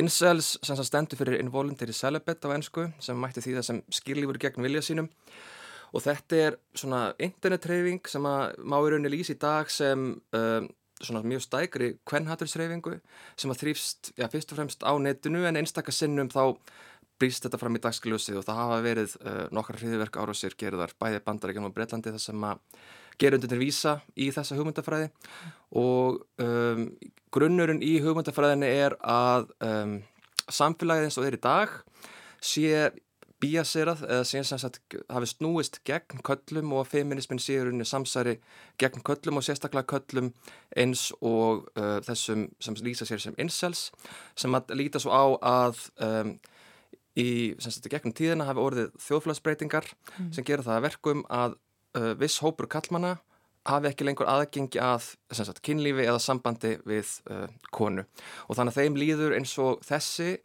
[0.00, 4.66] Incels sem stendur fyrir involuntary celibate á ennsku sem mætti því það sem skilífur gegn
[4.66, 5.10] vilja sínum
[5.90, 10.68] og þetta er svona internetreyfing sem að má í rauninni lýs í dag sem um,
[11.00, 12.98] svona mjög stækri kvennhatursreyfingu
[13.40, 16.54] sem að þrýfst, já, fyrst og fremst á netinu en einstakar sinnum þá
[17.20, 20.94] brýst þetta fram í dagskiljósið og það hafa verið uh, nokkar hriðverk ára sér gerðar
[21.00, 22.64] bæði bandarækjum og Breitlandi þar sem að
[23.20, 25.10] til vísa í þessa hugmyndafræði.
[25.76, 26.86] Og um,
[27.34, 29.98] grunnurinn í hugmyndafræðinni er að um,
[30.48, 31.74] samfélagið eins og þeir í dag
[32.40, 32.90] sé
[33.40, 38.36] bíaserað eða sé sem sagt hafi snúist gegn köllum og feminismin sé unni samsæri
[38.80, 40.32] gegn köllum og sérstaklega köllum
[40.76, 43.88] eins og uh, þessum sem lýsa sér sem incels
[44.36, 46.34] sem að líta svo á að um,
[47.18, 50.30] í sagt, gegnum tíðina hafi orðið þjóðflagsbreytingar mm.
[50.36, 51.56] sem gera það að verkum að
[51.98, 53.16] uh, viss hópur kallmana
[53.68, 58.06] hafi ekki lengur aðgengi að sagt, kynlífi eða sambandi við uh, konu
[58.46, 60.38] og þannig að þeim líður eins og þessi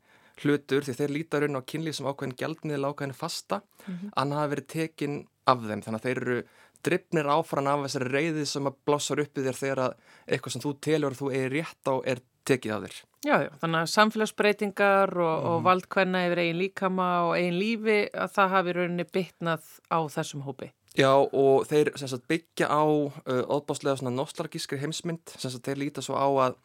[0.44, 4.14] hlutur því þeir lítar unn á kynlíf sem ákveðin gjaldmiðl ákveðin fasta mm -hmm.
[4.20, 6.40] að hafa verið tekin af þeim þannig að þeir eru
[6.86, 9.96] drifnir áfran af þessari reyði sem að blossar upp í þér þegar
[10.28, 13.02] eitthvað sem þú telur og þú er rétt á er tekið á þér.
[13.26, 15.46] Já, já, þannig að samfélagsbreytingar og, mm.
[15.50, 15.66] og mhm.
[15.66, 20.72] valdkvenna yfir eigin líkama og eigin lífi að það hafi rauninni bytnað á þessum hópi.
[20.96, 26.16] Já og þeir sagt, byggja á uh, óbáslega nostalgískri heimsmynd sem sagt, þeir líta svo
[26.16, 26.60] á að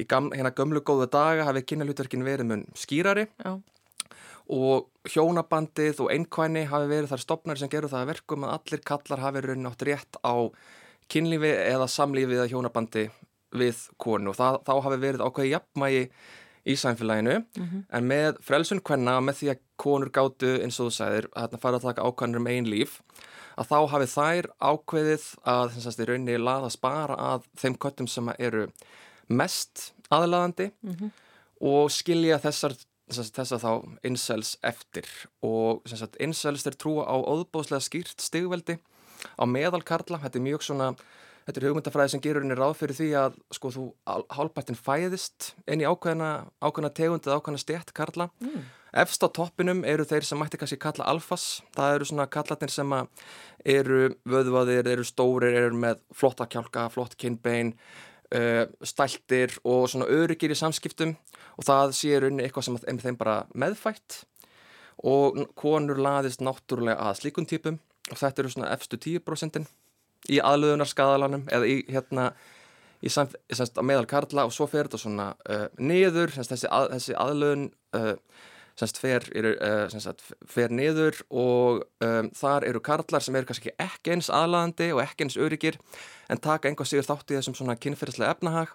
[0.00, 3.60] í gam, hérna gömlu góða daga hafi kynalutverkin verið mun skýrari já.
[4.48, 8.84] og hjónabandið og einkvæni hafi verið þar stopnari sem gerur það að verkum að allir
[8.88, 10.34] kallar hafi rauninni átt rétt á
[11.12, 13.06] kynlífi eða samlífi eða hjónabandi
[13.52, 16.04] við konu og það, þá hafi verið ákveði jafnmægi
[16.62, 17.84] í samfélaginu mm -hmm.
[17.90, 21.76] en með frelsun kvenna með því að konur gáttu eins og þú segir að fara
[21.76, 23.00] að taka ákvæðanur um einn líf
[23.58, 28.30] að þá hafi þær ákveðið að þess að rauninni laða spara að þeim köttum sem
[28.38, 28.68] eru
[29.28, 31.10] mest aðlaðandi mm -hmm.
[31.60, 32.76] og skilja þessar
[33.12, 33.72] þess að þá
[34.08, 35.06] incels eftir
[35.42, 35.82] og
[36.20, 38.78] incels er trúa á óðbóðslega skýrt stigveldi
[39.38, 40.94] á meðalkarla, þetta er mjög svona
[41.46, 43.86] Þetta er hugmyndafræði sem gerur henni ráð fyrir því að sko þú
[44.36, 46.30] hálpættin fæðist inn í ákveðna,
[46.62, 48.28] ákveðna tegund eða ákveðna stjætt karla.
[48.44, 48.68] Mm.
[49.02, 51.62] Efst á toppinum eru þeir sem mætti kannski kalla alfas.
[51.74, 52.94] Það eru svona kallatnir sem
[53.64, 57.72] eru vöðvaðir, eru stórir, eru með flotta kjálka, flott kinnbein,
[58.36, 61.16] uh, stæltir og svona öryggir í samskiptum
[61.56, 64.22] og það séur unni eitthvað sem þeim bara meðfætt
[65.02, 69.64] og konur laðist náttúrulega að slíkun típum og þetta eru svona efstu 10%
[70.30, 72.30] í aðlöðunarskaðalanum eða í hérna
[73.02, 76.88] í samt, semst, meðal karla og svo fer þetta svona uh, niður, semst, þessi, að,
[76.94, 77.64] þessi aðlöðun
[77.98, 78.12] uh,
[78.78, 84.14] semst, fer, er, uh, fer niður og um, þar eru karlar sem eru kannski ekki
[84.14, 85.80] eins aðlaðandi og ekki eins öryggir
[86.32, 88.72] en taka einhvað sigur þátt í þessum svona kynferðslega efnahag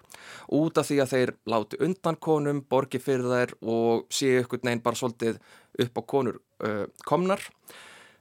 [0.60, 4.84] út af því að þeir láti undan konum, borgi fyrir þær og séu ykkur neinn
[4.84, 5.40] bara svolítið
[5.86, 6.84] upp á konur uh,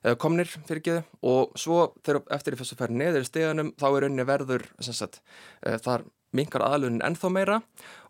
[0.04, 3.72] komnar komnir fyrir geðu og svo þegar eftir því að það fær neður í steganum
[3.80, 5.22] þá er rauninni verður sagt,
[5.66, 6.06] uh, þar
[6.36, 7.62] mingar aðlunin ennþá meira.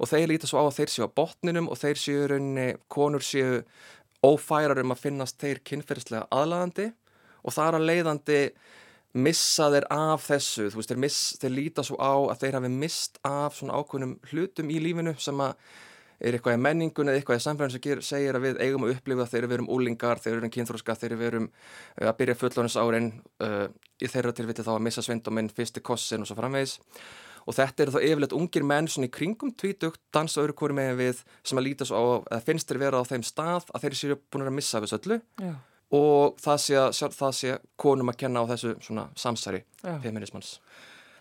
[0.01, 3.23] Og þeir líta svo á að þeir séu á botninum og þeir séu rauninni, konur
[3.23, 3.61] séu
[4.25, 6.89] ófærar um að finnast þeir kynferðslega aðlæðandi
[7.45, 8.39] og það er að leiðandi
[9.17, 12.71] missa þeir af þessu, þú veist, þeir, miss, þeir líta svo á að þeir hafi
[12.73, 15.53] mist af svona ákveðnum hlutum í lífinu sem að
[16.19, 19.27] er eitthvað í menningun eða eitthvað í samfélagin sem segir að við eigum að upplifa
[19.29, 23.11] þegar við erum úlingar, þegar við erum kynþróska, þegar við erum uh, að byrja fullónisárin
[23.45, 23.63] uh,
[24.01, 26.77] í þeirra tilviti þá að missa svinduminn, fyrsti kossin og svo framvegis.
[27.47, 30.99] Og þetta eru þá yfirleitt ungir menn svona í kringum tvítugt, dansa öru hverju megin
[30.99, 33.97] við sem að líta svo á, eða finnst þeir vera á þeim stað að þeir
[34.01, 35.21] séu búin að missa þessu öllu.
[35.39, 35.53] Já.
[35.95, 39.61] og það sé, það sé konum að kenna á þessu svona samsæri
[40.03, 40.57] feminismans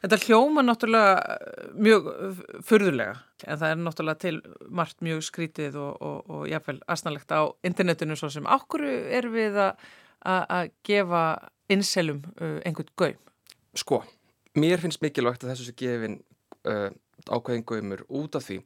[0.06, 3.16] Þetta hljóma náttúrulega eh, mjög eh, fyrðulega
[3.46, 4.36] en það er náttúrulega til
[4.70, 9.58] margt mjög skrítið og, og, og jáfnveil asnalegt á internetinu svo sem okkur er við
[9.58, 11.24] að gefa
[11.72, 13.18] innselum uh, einhvern gaum?
[13.76, 14.00] Sko,
[14.58, 16.20] mér finnst mikilvægt að þessu sé gefin
[16.70, 16.88] uh,
[17.26, 18.60] ákveðin gaumur út af því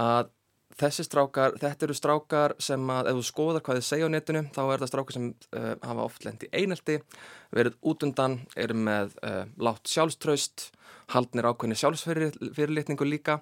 [0.00, 0.32] að
[0.78, 4.44] þessi strákar, þetta eru strákar sem að ef þú skoðar hvað þið segja á netinu
[4.54, 7.00] þá er það strákar sem uh, hafa oft lendi einelti,
[7.54, 10.70] verið útundan eru með uh, látt sjálfströst
[11.14, 13.40] haldnir ákveðni sjálfsfyrirlitningu líka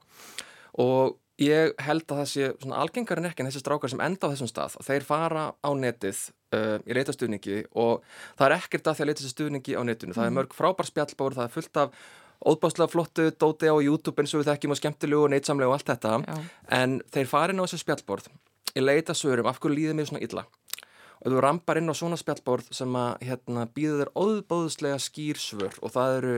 [0.81, 4.29] og ég held að það sé svona algengar en ekki en þessi strákar sem enda
[4.29, 6.21] á þessum stað þeir fara á netið
[6.57, 8.07] uh, í reytastuðningi og
[8.39, 10.39] það er ekkert að því að leita þessi stuðningi á netinu, það er mhm.
[10.41, 12.07] mörg frábær spjallbár, það er fullt af
[12.45, 15.91] óbáslega flottu dóti á YouTube eins og við þekkjum og skemmtilegu og neitsamlegu og allt
[15.93, 16.15] þetta.
[16.27, 16.37] Já.
[16.81, 18.31] en þeir farin á þessu spjallborð
[18.77, 20.47] í leita sögurum af hverju líðið mér svona illa?
[21.25, 25.95] Og þú rampar inn á svona spjallborð sem að hérna, býður þér óbáðslega skýrsvör og
[25.95, 26.35] það eru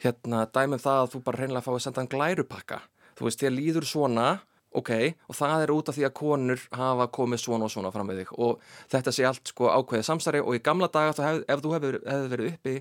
[0.00, 2.80] hérna, dæmið um það að þú bara reynilega fái að senda en glærupakka.
[3.18, 4.28] Þú veist, þér líður svona
[4.70, 4.90] ok,
[5.26, 8.22] og það er út af því að konur hafa komið svona og svona fram með
[8.22, 8.60] þig og
[8.92, 12.28] þetta sé allt sko ákveðið samsari og í gamla daga hef, ef þú hefði hef
[12.34, 12.76] verið uppi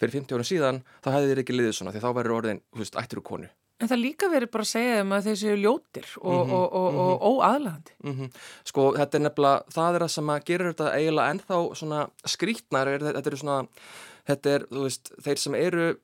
[0.00, 2.84] fyrir 50 árum síðan þá hefði þér ekki liðið svona því þá verður orðin, þú
[2.84, 3.50] veist, ættir úr konu
[3.80, 6.52] En það líka verið bara að segja þeim að þeir séu ljótir og, mm -hmm,
[6.52, 7.12] og, og, mm -hmm.
[7.14, 8.30] og óaðlandi mm -hmm.
[8.64, 12.86] Sko, þetta er nefnilega, það er það sem að gera þetta eiginlega ennþá svona skrítnar,
[13.00, 13.68] þetta er svona
[14.28, 15.96] þetta er, þú veist, þeir sem eru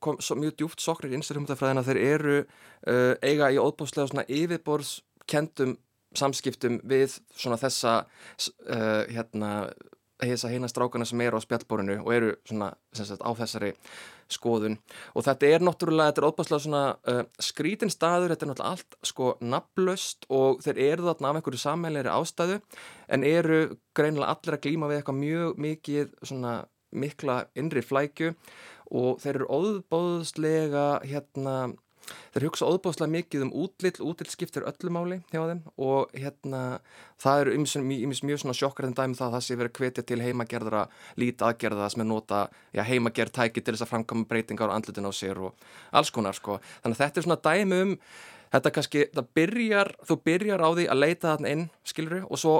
[0.00, 5.00] kom svo mjög djúft sokrir í einstaklega þeir eru uh, eiga í óbúslega svona yfirborðs
[5.26, 5.76] kendum
[6.16, 9.52] samskiptum við svona þessa uh, hérna
[10.16, 13.72] þess að heina strákana sem eru á spjallborinu og eru svona sagt, á þessari
[14.32, 14.78] skoðun.
[15.14, 18.96] Og þetta er náttúrulega, þetta er óbærslega svona uh, skrítin staður, þetta er náttúrulega allt
[19.06, 22.60] sko nafnlaust og þeir eru þarna af einhverju sammeilari ástæðu
[23.12, 23.60] en eru
[23.96, 26.56] greinilega allir að glýma við eitthvað mjög mikið svona
[26.96, 28.32] mikla innri flækju
[28.96, 31.56] og þeir eru óbóðslega hérna
[32.34, 36.60] þeir hugsa óbóðslega mikið um útlill útlill skiptir öllumáli hjá þeim og hérna
[37.22, 40.06] það eru ymmis mjög svona sjokkar en dæmi um það að það sé verið hvetja
[40.06, 40.84] til heimagerðara
[41.20, 42.44] lít aðgerða sem er nota
[42.76, 46.38] já, heimagerð tæki til þess að framkama breytingar og andlutin á sér og alls konar
[46.38, 47.94] sko þannig að þetta er svona dæmi um
[48.54, 52.56] þetta kannski, það byrjar, þú byrjar á því að leita þarna inn, skiluru og svo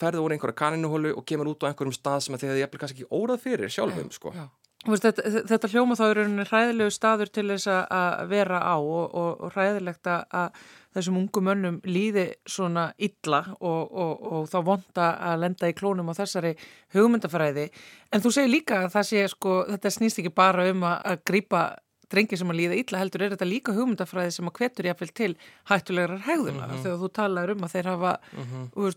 [0.00, 3.04] ferðu úr einhverja kaninuhólu og kemur út á einhverjum stað sem að þið hefði kannski
[3.04, 4.46] ekki órað fyrir sjálfum sko já.
[4.86, 9.30] Þetta, þetta hljóma þá er einhvern ræðilegu staður til þess að vera á og, og,
[9.46, 10.60] og ræðilegt að
[10.96, 16.18] þessum ungu mönnum líði svona illa og, og þá vonda að lenda í klónum á
[16.18, 16.54] þessari
[16.96, 17.66] hugmyndafræði.
[18.12, 21.26] En þú segir líka að það sé sko, þetta snýst ekki bara um að, að
[21.32, 21.64] grýpa
[22.12, 25.32] drengi sem að líða illa heldur, er þetta líka hugmyndafræði sem að hvetur jáfnvel til
[25.70, 26.82] hættulegar hegðuna mm -hmm.
[26.84, 28.64] þegar þú talar um að þeir hafa mm -hmm.
[28.84, 28.94] úr,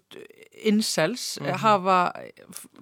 [0.72, 1.58] incels mm -hmm.
[1.66, 2.14] hafa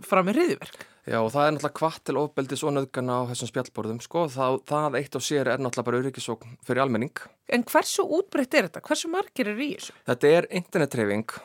[0.02, 0.86] fram með riðiverk.
[1.08, 4.58] Já og það er náttúrulega kvart til ofbeldis og nöðgana á þessum spjallborðum sko, það,
[4.68, 7.22] það eitt á sér er náttúrulega bara öryggisókn fyrir almenning.
[7.48, 8.82] En hversu útbreytt er þetta?
[8.90, 9.96] Hversu margir er í þessu?
[10.10, 11.38] Þetta er internettreyfing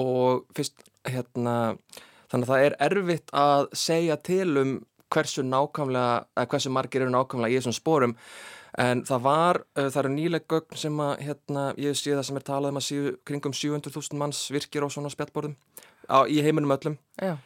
[0.00, 1.58] og fyrst hérna
[2.32, 4.72] þannig að það er erfitt að segja til um
[5.12, 8.16] hversu nákvæmlega, eða hversu margir eru nákvæmlega í þessum spórum
[8.80, 12.40] en það var, uh, það eru nýleg gögn sem að hérna, ég sé það sem
[12.40, 15.58] er talað um að síu kringum 700.000 manns virkir á svona spjallborðum
[16.08, 16.96] á, í heiminum öllum.
[17.20, 17.36] Já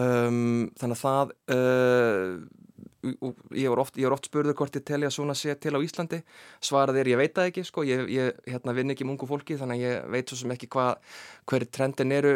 [0.00, 2.64] um, þannig að það uh,
[3.04, 6.22] ég voru oft, oft spurður hvort ég telja svona sé til á Íslandi.
[6.64, 9.80] Svarað er ég veit það ekki sko, ég, ég hérna, vinn ekki mungu fólki þannig
[9.80, 11.16] að ég veit svo sem ekki hvað
[11.50, 12.34] hverju trendin eru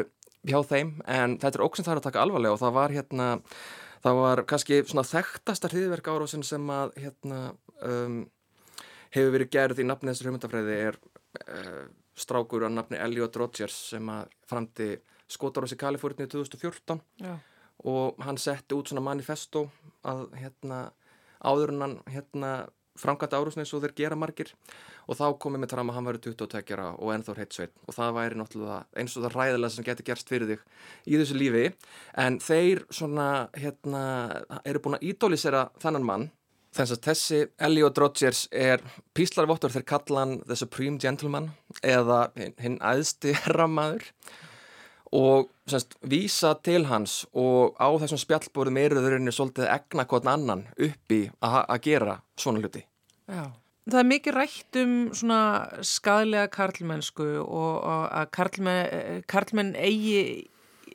[0.49, 0.97] hjá þeim.
[1.09, 3.29] En þetta er ógsinn það að taka alvarlega og það var hérna
[4.05, 7.41] það var kannski svona þekktasta hriðverk árásin sem að hérna
[7.83, 8.21] um,
[9.15, 11.85] hefur verið gerð í nafni þessar hugmyndafræði er uh,
[12.19, 14.93] strákur á nafni Elliot Rodgers sem að framti
[15.29, 17.35] skotar á sig Kaliforni 2014 Já.
[17.87, 19.69] Og hann setti út svona manifesto
[20.09, 20.89] að hérna
[21.39, 22.53] áður en hann hérna
[22.99, 24.53] framkvæmta árusneis og þeir gera margir.
[25.09, 28.17] Og þá komið með tram að hann verið 22 og ennþór heitt sveit og það
[28.19, 30.65] væri náttúrulega eins og það ræðilega sem getur gerst fyrir þig
[31.07, 31.63] í þessu lífi.
[32.25, 34.03] En þeir svona hérna
[34.65, 36.27] eru búin að ídólisera þannan mann.
[36.77, 38.83] Þess að þessi Elliot Rodgers er
[39.17, 42.27] píslarvottur þeir kalla hann The Supreme Gentleman eða
[42.61, 44.11] hinn aðsti herramaður
[45.15, 50.67] og semst, vísa til hans og á þessum spjallbúrum eru þurrinni svolítið egna hvern annan
[50.77, 52.85] uppi að gera svona hluti.
[53.29, 53.49] Já.
[53.89, 55.43] Það er mikið rætt um svona
[55.87, 60.45] skadlega karlmennsku og að karlmenn, karlmenn eigi,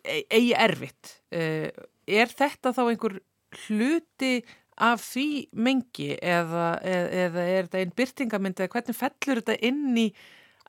[0.05, 1.15] eigi erfitt.
[1.33, 1.71] Eh,
[2.05, 3.17] er þetta þá einhver
[3.65, 4.43] hluti
[4.77, 9.97] af því mengi eða, eða, eða er þetta einn byrtingamyndi eða hvernig fellur þetta inn
[9.97, 10.07] í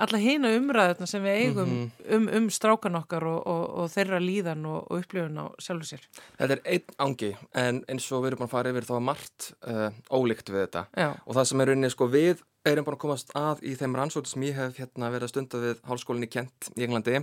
[0.02, 2.14] alla hýna umræðuna sem við eigum mm -hmm.
[2.16, 6.08] um, um strákan okkar og, og, og þeirra líðan og, og upplifun á sjálfu sér.
[6.38, 9.52] Þetta er einn angi en eins og við erum búin að fara yfir þá margt
[9.66, 11.10] uh, ólíkt við þetta Já.
[11.26, 14.30] og það sem er rauninni sko við erum búin að komast að í þeim rannsóti
[14.30, 17.20] sem ég hef hérna verið að stunda við hálskólinni Kent í Englandi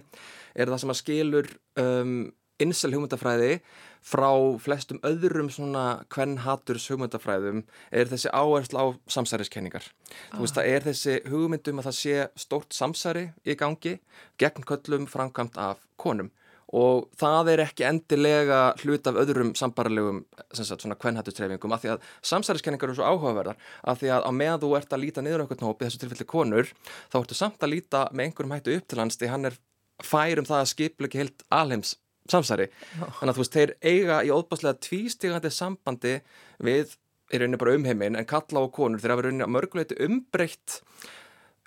[0.56, 1.48] er það sem að skilur
[1.82, 2.32] um,
[2.64, 3.56] insel hugmyndafræði
[4.02, 9.86] frá flestum öðrum svona kvennhaturs hugmyndafræðum er þessi áherslu á samsæriskenningar.
[9.86, 10.38] Ah.
[10.38, 13.98] Þú veist, það er þessi hugmyndum að það sé stórt samsæri í gangi
[14.42, 16.32] gegn köllum framkvæmt af konum
[16.72, 20.22] og það er ekki endilega hlut af öðrum sambarlegum
[20.56, 24.72] svona kvennhattustreyfingum af því að samsæriskenningar eru svo áhugaverðar af því að á meðan þú
[24.80, 26.72] ert að líta niður okkur nópi þessu tilfelli konur
[27.12, 29.60] þá ertu samt að líta með einhverjum hættu upp til hans því hann er
[30.02, 31.96] færum það að skipla ekki heilt alheims
[32.32, 32.68] samsæri.
[32.98, 36.18] Þannig að þú veist, þeir eiga í óbáslega tvístígandi sambandi
[36.64, 36.96] við
[37.32, 39.02] í rauninni bara umheimin en kalla á konur.
[39.02, 40.82] Þeir hafa rauninni að mörguleiti umbreytt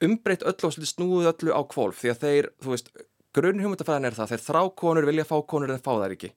[0.05, 2.90] umbreytt öllu og snúið öllu á kvolf því að þeir, þú veist
[3.35, 6.31] grunnhjómyndafæðan er það, þeir þrá konur vilja fá konur en fá þær ekki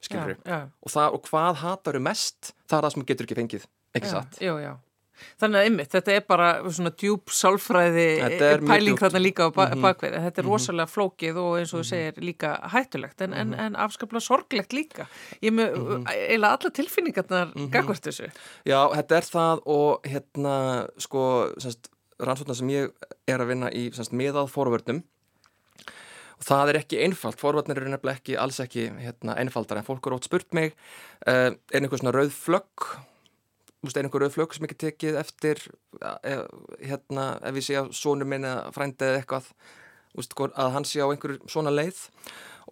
[0.00, 0.46] skilur við,
[0.80, 3.66] og, og hvað hatar þau mest, það er það sem getur ekki fengið.
[3.98, 4.38] Ekki já, satt?
[4.40, 4.72] já, já.
[5.40, 8.06] Þannig að ymmið, þetta er bara svona djúb sálfræði
[8.66, 10.00] pæling þarna líka á ba mm -hmm.
[10.00, 10.50] þetta er mm -hmm.
[10.50, 11.90] rosalega flókið og eins og þú mhm.
[11.90, 13.60] segir líka hættulegt en, en, mhm.
[13.60, 15.06] en afskaplega sorglegt líka
[15.42, 16.04] ég með mm -hmm.
[16.08, 17.70] eiginlega alla tilfinningarnar mhm.
[17.70, 18.30] gagvart þessu.
[18.64, 21.46] Já, þetta er það og hérna sko
[22.20, 22.90] rannsóknar sem ég
[23.28, 25.02] er að vinna í semst, miðað fórvörnum
[26.40, 30.08] og það er ekki einfalt, forvarnir eru nefnilega ekki alls ekki hérna, einfaldar en fólk
[30.08, 30.72] eru ótt spurt mig
[31.28, 32.88] uh, er einhver svona rauð flögg
[33.88, 35.62] er einhver rauð flögg sem ekki tekið eftir
[36.04, 36.42] uh,
[36.84, 39.52] hérna ef ég sé á sónu minn eða frændið eða eitthvað
[40.20, 42.02] úst, að hann sé á einhver svona leið.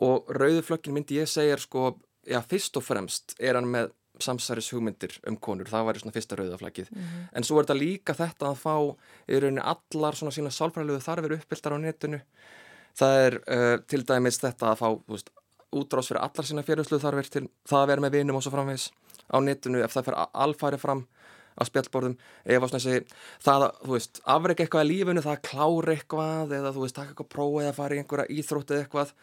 [0.05, 1.97] Og rauðu flöggin myndi ég segja sko,
[2.29, 3.91] já fyrst og fremst er hann með
[4.23, 7.27] samsæris hugmyndir um konur, það væri svona fyrsta rauðaflækið, mm -hmm.
[7.33, 8.75] en svo er þetta líka þetta að fá
[9.31, 12.21] í rauninni allar svona sína sálfræðilegu þarfir uppbyltar á netinu.
[12.99, 14.89] Það er uh, til dæmis þetta að fá
[15.73, 18.91] útrás fyrir allar sína fyrirsluð þarfir til það að vera með vinum og svo framvegs
[19.29, 21.05] á netinu ef það fyrir alfæri fram
[21.59, 22.15] á spjallborðum.
[22.47, 22.99] Ef að þessi,
[23.43, 26.99] það að, þú veist, afreika eitthvað í lífunu, það að klára eitthvað eða þú veist,
[26.99, 29.15] taka eitthvað próf eða fara í einhverja íþrótt eða eitthvað,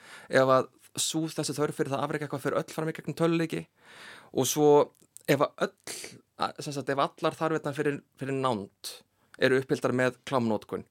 [0.41, 3.18] ef að svo þessi þörf fyrir það að afreika eitthvað fyrir öll fram í gegnum
[3.20, 3.62] töluleiki
[4.36, 4.70] og svo
[5.28, 5.95] ef að öll,
[6.64, 8.91] sagt, ef allar þarfirna fyrir, fyrir nánt
[9.43, 10.86] eru uppbyldar með klámnótkun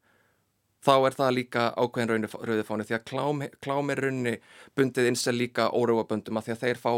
[0.85, 4.35] þá er það líka ákveðin rauðifáni því að klám, klám er raunni
[4.77, 6.93] bundið eins og líka órauaböndum að því að þeir fá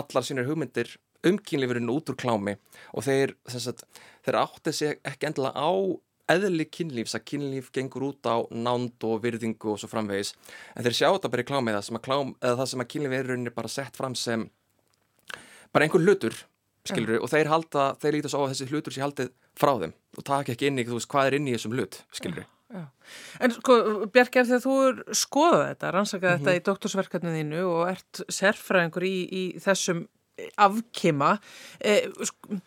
[0.00, 0.94] allar sínir hugmyndir
[1.26, 2.56] umkynlifurinn út úr klámi
[2.92, 3.84] og þeir, sagt,
[4.26, 5.70] þeir átti sig ekki endilega á
[6.28, 10.34] eðli kynlífs að kynlíf gengur út á nánd og virðingu og svo framvegis
[10.74, 13.16] en þeir sjá þetta bara í klámi það sem að, klám, það sem að kynlíf
[13.16, 14.46] er rauninni bara sett fram sem
[15.72, 16.36] bara einhver hlutur
[16.88, 17.22] skilur, ja.
[17.24, 20.28] og þeir halda, þeir líta svo á að þessi hlutur sé haldið frá þeim og
[20.28, 22.52] taka ekki inn í, veist, hvað er inn í þessum hlut, skilur ja.
[22.68, 22.84] Já.
[23.40, 23.74] En sko,
[24.12, 26.48] Bjarki, að þú er skoðað þetta, rannsakað mm -hmm.
[26.48, 30.02] þetta í doktorsverkefniðinu og ert sérfræðingur í, í þessum
[30.56, 31.36] afkima
[31.80, 32.60] eh, sko,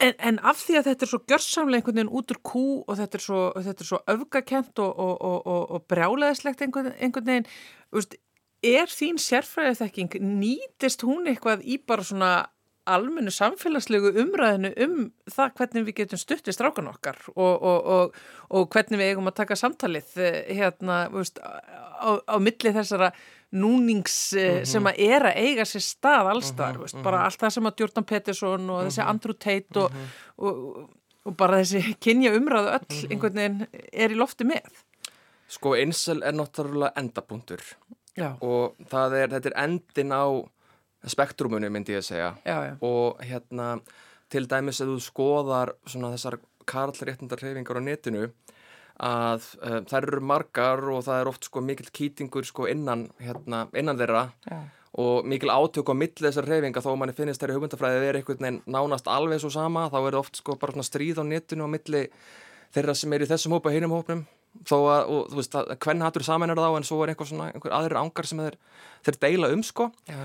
[0.00, 2.98] en, en af því að þetta er svo gjörsamlega einhvern veginn út úr kú og
[3.00, 3.40] þetta er svo,
[3.82, 7.48] svo öfgakent og, og, og, og brjáleðislegt einhvern, einhvern veginn
[7.94, 8.18] veist,
[8.64, 12.34] er þín sérfræðiþekking nýtist hún eitthvað í bara svona
[12.86, 14.98] almennu samfélagslegu umræðinu um
[15.30, 20.38] það hvernig við getum stuttist rákan okkar og hvernig við eigum að taka samtalið eh,
[20.54, 23.10] hérna, veist, á, á milli þessara
[23.52, 24.64] núnings mm -hmm.
[24.64, 27.02] sem að er að eiga sér stað allstar, mm -hmm.
[27.02, 29.08] bara allt það sem að Jordan Peterson og þessi mhm.
[29.08, 29.80] Andrew Tate
[30.36, 33.12] og bara þessi kynja umræðu öll mhm.
[33.12, 34.82] einhvern veginn er í lofti með.
[35.48, 37.62] Sko einsel er náttúrulega endapunktur
[38.16, 38.36] Já.
[38.40, 40.26] og er, þetta er endin á
[41.06, 42.74] spektrumunu myndi ég að segja já, já.
[42.80, 43.80] og hérna
[44.32, 48.30] til dæmis að þú skoðar svona þessar karlréttundar hreyfingar á netinu
[48.96, 53.66] að uh, þær eru margar og það er oft sko mikil kýtingur sko innan, hérna,
[53.76, 54.60] innan þeirra já.
[55.02, 56.84] og mikil átök á milli þessar hreyfinga.
[56.84, 60.18] Þó manni finnist þeirri hugmyndafræði að vera einhvern veginn nánast alveg svo sama þá er
[60.22, 62.06] oft sko bara svona stríð á netinu á milli
[62.74, 64.24] þeirra sem er í þessum hópa hinnum hópnum.
[64.64, 67.50] Þó að, og, þú veist, hvern hattur saman er það en svo er einhver svona,
[67.52, 68.56] einhver aðrir ángar sem þeir,
[69.04, 69.90] þeir deila um sko.
[70.08, 70.20] Já.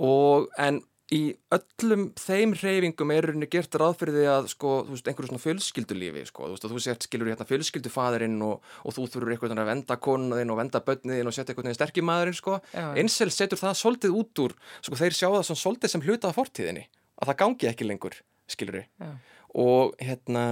[0.00, 0.80] Og en
[1.12, 1.20] í
[1.52, 5.42] öllum þeim hreyfingum er rauninni gert ráð fyrir því að sko, þú veist, einhverju svona
[5.42, 9.70] fjölskyldulífi sko, þú veist, þú sért skilur hérna fjölskyldufaðurinn og, og þú þurfur eitthvað að
[9.72, 12.56] venda konuðinn og venda bönniðinn og setja eitthvað sterkjumadurinn sko,
[12.96, 16.88] einsel setur það svolítið út úr, sko, þeir sjá það svolítið sem hluta af fortíðinni,
[17.20, 19.12] að það gangi ekki lengur, skilur við
[19.54, 20.46] og hérna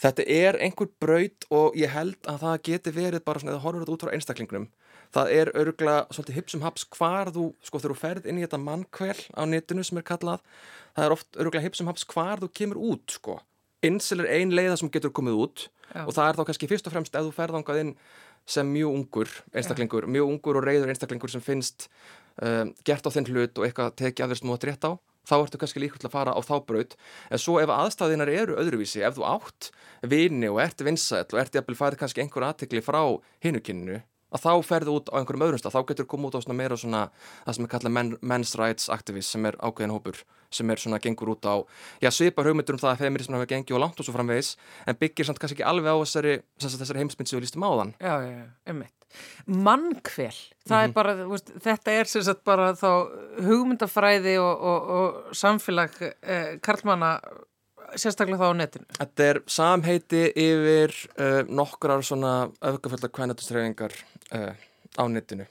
[0.00, 3.84] þetta er einhver braut og ég held að það geti verið bara svona, eða horfur
[3.84, 4.68] þetta út frá einstaklingnum
[5.14, 8.62] það er öruglega svolítið hipsum haps hvar þú, sko þegar þú ferð inn í þetta
[8.62, 10.44] mannkvel á netinu sem er kallað
[10.94, 13.40] það er oft öruglega hipsum haps hvar þú kemur út sko,
[13.86, 16.04] einsel er ein leiða sem getur komið út Já.
[16.06, 17.94] og það er þá kannski fyrst og fremst ef þú ferðangað inn
[18.50, 20.12] sem mjög ungur einstaklingur, Já.
[20.16, 21.88] mjög ungur og reyður einstaklingur sem finnst
[22.38, 24.92] um, gert á þinn hlut og eitthvað tekið þú átt rétt á
[25.26, 26.96] þá ertu kannski líka til að fara á þá braut
[27.30, 29.70] en svo ef aðstæðinar eru öðruvísi ef þú átt
[30.08, 33.02] vini og ert vinsæl og ert jafnvel farið kannski einhver aðtekli frá
[33.44, 34.00] hinukinninu
[34.30, 36.58] að þá ferðu út á einhverjum öðrum stað, þá getur þú komið út á svona
[36.60, 37.02] meira svona
[37.46, 41.00] það sem er kallað men, men's rights activist sem er ákveðin hópur, sem er svona
[41.02, 41.54] gengur út á,
[42.02, 44.54] já svipar hugmyndur um það að feminismin hafa gengið og langt og svo framvegis
[44.86, 47.94] en byggir samt kannski ekki alveg á þessari, þessari heimsmynd sem við lístum á þann.
[47.98, 48.96] Já, já, já, einmitt.
[49.46, 50.36] Mannkvel,
[50.68, 50.82] það mm -hmm.
[50.82, 50.94] er mhm.
[50.94, 52.90] bara, veist, þetta er sem sagt bara þá
[53.42, 55.90] hugmyndafræði og, og, og samfélag
[56.22, 57.18] eh, Karlmanna
[57.96, 58.86] sérstaklega þá á netinu?
[58.98, 63.94] Þetta er samheiti yfir uh, nokkrar svona öfgafölda kvænatusreyfingar
[64.34, 64.54] uh,
[64.98, 65.46] á netinu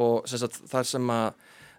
[0.00, 1.30] og sagt, það sem að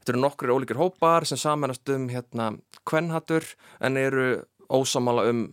[0.01, 2.51] þetta eru nokkru ólíkir hópar sem samanast um hérna
[2.88, 3.45] kvennhattur
[3.79, 5.45] en eru ósamála um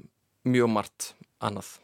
[0.48, 1.12] mjög margt
[1.44, 1.76] annað.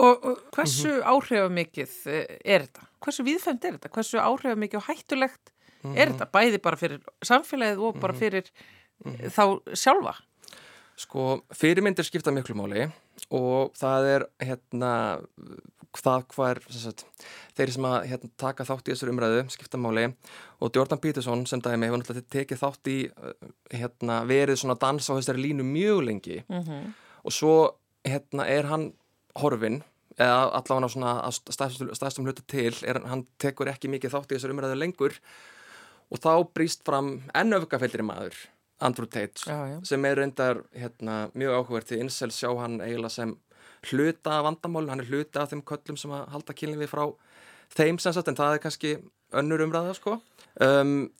[0.00, 1.08] Og, og hversu mm -hmm.
[1.12, 2.86] áhrifamikið eh, er þetta?
[3.04, 3.88] Hversu viðfæmt er þetta?
[3.88, 5.52] Hversu áhrifamikið og hættulegt
[5.82, 5.98] mm -hmm.
[5.98, 6.26] er þetta?
[6.32, 8.20] Bæði bara fyrir samfélagið og bara mhm.
[8.20, 8.50] fyrir
[9.04, 9.30] mm -hmm.
[9.30, 10.14] þá sjálfa?
[11.00, 12.84] Sko, fyrirmyndir skipta miklu máli
[13.32, 14.92] og það er hérna
[15.96, 17.04] það hvað er sagt,
[17.56, 20.04] þeir sem að hérna, taka þátt í þessar umræðu skiptamáli
[20.62, 23.32] og Jordan Peterson sem dæmi hefur náttúrulega tekið þátt í uh,
[23.74, 26.92] hérna, verið svona dans á þessari línu mjög lengi mm -hmm.
[27.24, 27.54] og svo
[28.06, 28.92] hérna, er hann
[29.40, 29.82] horfin
[30.18, 31.40] eða allavega svona að
[31.96, 35.18] stæðstum hlutu til er, hann tekur ekki mikið þátt í þessar umræðu lengur
[36.10, 38.36] og þá brýst fram ennöfgafellir maður
[38.80, 39.78] Andrew Tate já, já.
[39.84, 43.36] sem er reyndar hérna, mjög áhugverð til innsel sjá hann eiginlega sem
[43.90, 47.04] hluta af vandamálun, hann er hluta af þeim köllum sem að halda kynlífi frá
[47.76, 48.92] þeim sem sagt, en það er kannski
[49.40, 50.18] önnur umræða sko.
[50.60, 51.10] Um,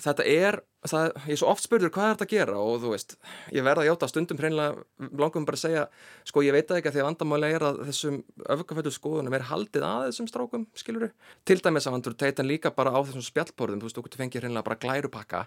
[0.00, 2.54] þetta er það, ég er svo oft spurður hvað er þetta að gera?
[2.62, 3.10] Og þú veist,
[3.54, 4.70] ég verða að hjáta stundum hreinlega
[5.18, 5.82] langum bara að segja,
[6.28, 8.16] sko ég veit ekki að því að vandamáli er að þessum
[8.54, 11.08] öfgafættu skoðunum er haldið að þessum strákum skiluru,
[11.48, 14.66] til dæmis að vandur teitan líka bara á þessum spjallborðum, þú veist, þú fengið hreinlega
[14.68, 15.40] bara glærupakka,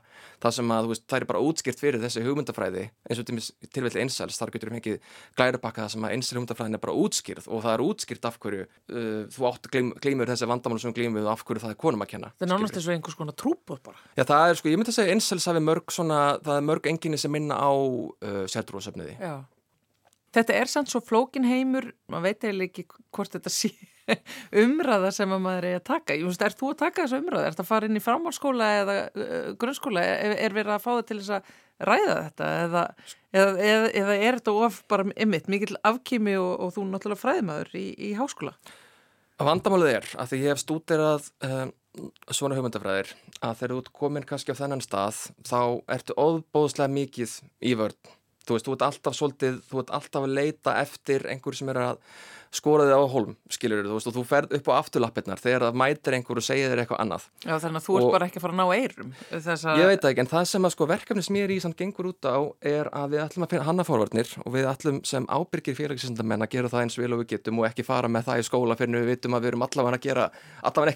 [0.44, 3.26] það sem að, þú veist, það er bara útskipt fyrir þessi hugmyndafræði eins og
[3.72, 4.98] tilvelli einsæls, þar getur fengið
[5.40, 5.82] glærupakka
[15.22, 19.16] incels hafi mörg svona, það er mörg enginni sem minna á uh, sértrúasöfniði.
[19.22, 19.36] Já.
[20.32, 23.72] Þetta er sann svo flókin heimur, maður veit eða ekki hvort þetta sé
[24.64, 26.16] umræða sem að maður er að taka.
[26.16, 27.42] Ég veist, er þú að taka þessu umræða?
[27.44, 30.06] Er þetta að fara inn í framhalskóla eða uh, grunnskóla?
[30.06, 31.52] Er, er verið að fá það til þess að
[31.92, 32.54] ræða þetta?
[32.62, 32.86] Eða,
[33.34, 37.76] eða, eða, eða er þetta of bara ymmit, mikill afkými og, og þú náttúrulega fræðimaður
[37.82, 38.56] í, í háskóla?
[39.42, 41.68] Vandamálið er að því ég hef stúderað uh,
[42.32, 43.12] svona hugmyndafræðir
[43.44, 45.62] að þegar þú ert komin kannski á þennan stað þá
[45.98, 47.38] ertu óbóðslega mikið
[47.68, 48.00] í vörð.
[48.42, 51.82] Þú veist, þú ert alltaf svolítið, þú ert alltaf að leita eftir einhver sem er
[51.82, 52.06] að
[52.52, 55.78] skora þig á holm, skiljur þú veist, og þú ferð upp á afturlappirnar þegar það
[55.80, 57.28] mætir einhver og segir þér eitthvað annað.
[57.46, 59.14] Já, þannig að þú ert og, bara ekki að fara að ná eirum.
[59.32, 59.76] Þessa...
[59.80, 62.40] Ég veit ekki, en það sem að sko verkefni er í samt gengur út á
[62.74, 66.74] er að við ætlum að finna hannaforvarnir og við ætlum sem ábyrgir félagsindamenn að gera
[66.74, 69.14] það eins vil og við getum og ekki fara með það í skóla fyrir við
[69.14, 70.28] vitum að við erum allavega að gera,
[70.68, 70.92] allavega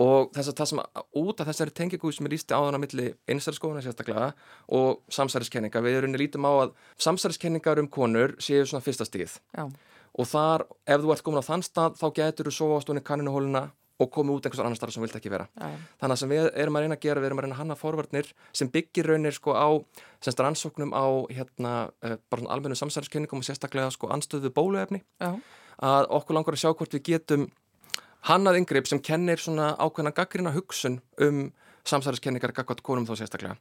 [0.00, 0.82] og þess að það sem
[1.22, 4.32] út af þessari tengingúi sem er lísti áðan á milli einsæriskóðuna sérstaklega
[4.74, 6.74] og samsæriskenninga við erum lítum á að
[7.06, 9.68] samsæriskenningar um konur séu svona fyrsta stíð Já.
[9.68, 13.04] og þar ef þú ert komin á þann stað þá getur þú sofa á stónu
[13.06, 13.68] kanninuhóluna
[14.02, 15.70] og komið út einhvers annar starf sem vilt ekki vera Já.
[16.02, 17.78] þannig að sem við erum að reyna að gera við erum að reyna að hanna
[17.78, 19.68] forvarnir sem byggir raunir sko á
[20.24, 25.36] semst rannsóknum á hérna eh, bara svona almennu samsæriskenningum og sérstaklega sko anstöðu bóluefni Já.
[25.78, 27.46] að okkur langar að sjá hvort við getum
[28.28, 31.46] hannað yngreip sem kennir svona ákveðna gaggrina hugsun um
[31.84, 33.56] samsæðiskenningar gagvat konum þá sérstaklega.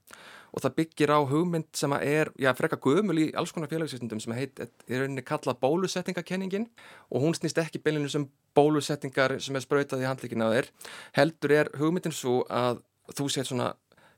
[0.56, 4.22] Og það byggir á hugmynd sem að er, já, frekka gömul í alls konar félagsýstundum
[4.24, 6.70] sem heit, er rauninni kallað bólusettingakenningin
[7.12, 10.72] og hún snýst ekki bylinu sem bólusettingar sem er sprautað í handlíkinu að þeir
[11.20, 12.80] heldur er hugmyndin svo að
[13.12, 13.74] þú sétt svona,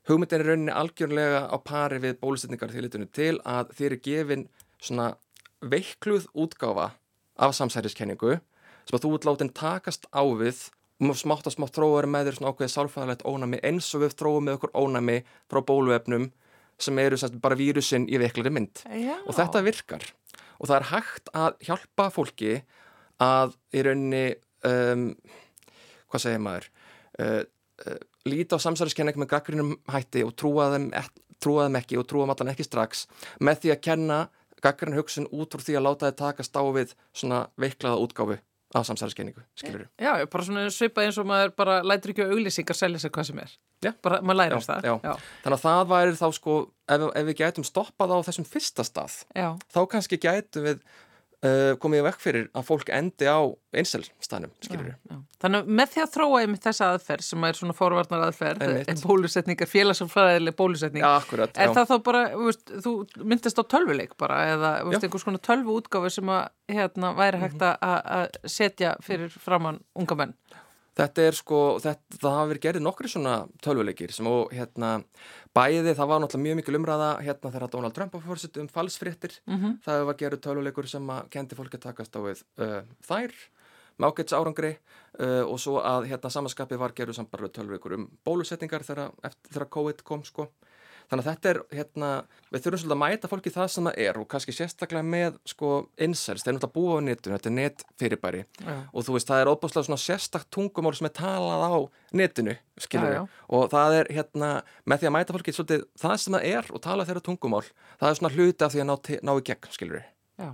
[0.05, 4.49] hugmyndin er rauninni algjörlega á pari við bólusettingar til litunum til að þeir eru gefin
[4.77, 5.15] svona
[5.65, 6.91] veikluð útgáfa
[7.41, 8.37] af samsæðiskenningu
[8.85, 10.67] sem að þú ert látin takast á við
[11.03, 14.45] og smátt að smátt þróa með þér svona ákveðið sálfæðalegt ónami eins og við þróum
[14.47, 15.17] með okkur ónami
[15.51, 16.29] frá bóluefnum
[16.79, 18.83] sem eru sagt, bara vírusin í veiklari mynd.
[18.91, 19.15] Já.
[19.23, 20.05] og þetta virkar.
[20.59, 22.55] Og það er hægt að hjálpa fólki
[23.23, 24.23] að í rauninni
[24.67, 25.05] um,
[26.11, 26.69] hvað segir maður?
[27.19, 27.43] Uh,
[27.83, 30.89] uh, líta á samsæðiskenning með gaggrínum hætti og trúa þeim,
[31.43, 33.05] trúa þeim ekki og trúa allan ekki strax
[33.43, 34.19] með því að kenna
[34.63, 38.37] gaggrín hugsun út úr því að láta þið takast á við svona veiklaða útgáfu
[38.75, 39.87] á samsæðiskenningu, skilur þú?
[40.03, 43.41] Já, bara svona svipað eins og maður bara lætir ekki auðlýsingar selja sér hvað sem
[43.45, 43.55] er.
[43.85, 43.91] Já.
[44.03, 44.87] Bara, maður lærir það.
[44.89, 45.13] Já, já.
[45.45, 46.57] Þannig að það væri þá sko,
[46.95, 49.47] ef, ef við gætum stoppað á þessum fyrsta stað, já.
[49.71, 50.83] þá kannski gætum við
[51.81, 53.39] komið í vekk fyrir að fólk endi á
[53.75, 55.19] einselstanum, skilur við.
[55.43, 59.69] Þannig með því að þróa einmitt þessa aðferð sem er svona forvarnar aðferð, en bólusetningar,
[59.69, 64.71] félagsfræðileg bólusetning, já, akkurat, er það þá bara, veist, þú myndist á tölvuleik bara eða
[64.89, 70.17] veist, einhvers konar tölvu útgáfi sem að hérna væri hægt að setja fyrir framann unga
[70.23, 70.37] menn?
[70.95, 73.33] Þetta er sko, þetta, það hafa verið gerðið nokkri svona
[73.65, 74.91] tölvuleikir sem og hérna
[75.55, 79.35] bæði, það var náttúrulega mjög mikil umræða hérna þegar Donald Trump var fórsitt um falsfrittir,
[79.45, 79.73] mm -hmm.
[79.83, 83.35] það var gerðið tölvuleikur sem að kendi fólki að takast á við uh, þær,
[83.99, 84.77] mákets árangri
[85.19, 89.11] uh, og svo að hérna samanskapi var gerðið samt bara tölvuleikur um bólusettingar þegar,
[89.51, 90.47] þegar COVID kom sko
[91.09, 92.09] Þannig að þetta er, hérna,
[92.49, 95.71] við þurfum svolítið að mæta fólki það sem það er og kannski sérstaklega með, sko,
[96.01, 98.77] incels, þeir eru náttúrulega búið á netinu, þetta er netfyrirbæri ja.
[98.91, 101.75] og þú veist, það er óbúslega svona sérstak tungumál sem er talað á
[102.21, 103.43] netinu, skilur við, ja, ja.
[103.59, 104.51] og það er, hérna,
[104.85, 107.65] með því að mæta fólki svolítið það sem það er og tala þeirra tungumál,
[108.01, 108.95] það er svona hluti af því að ná,
[109.29, 110.09] ná í gegn, skilur við.
[110.41, 110.49] Já.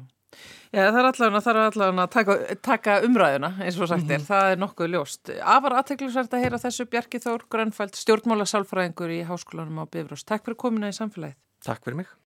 [0.71, 4.27] Já, það er allavega að taka, taka umræðuna eins og sagt er, mm -hmm.
[4.29, 5.33] það er nokkuð ljóst.
[5.43, 10.23] Afar aðteglisvært að heyra þessu Bjarki Þór Grönfæld, stjórnmála sálfræðingur í Háskólanum á Bifrós.
[10.23, 11.35] Takk fyrir komina í samfélagið.
[11.65, 12.20] Takk fyrir mig.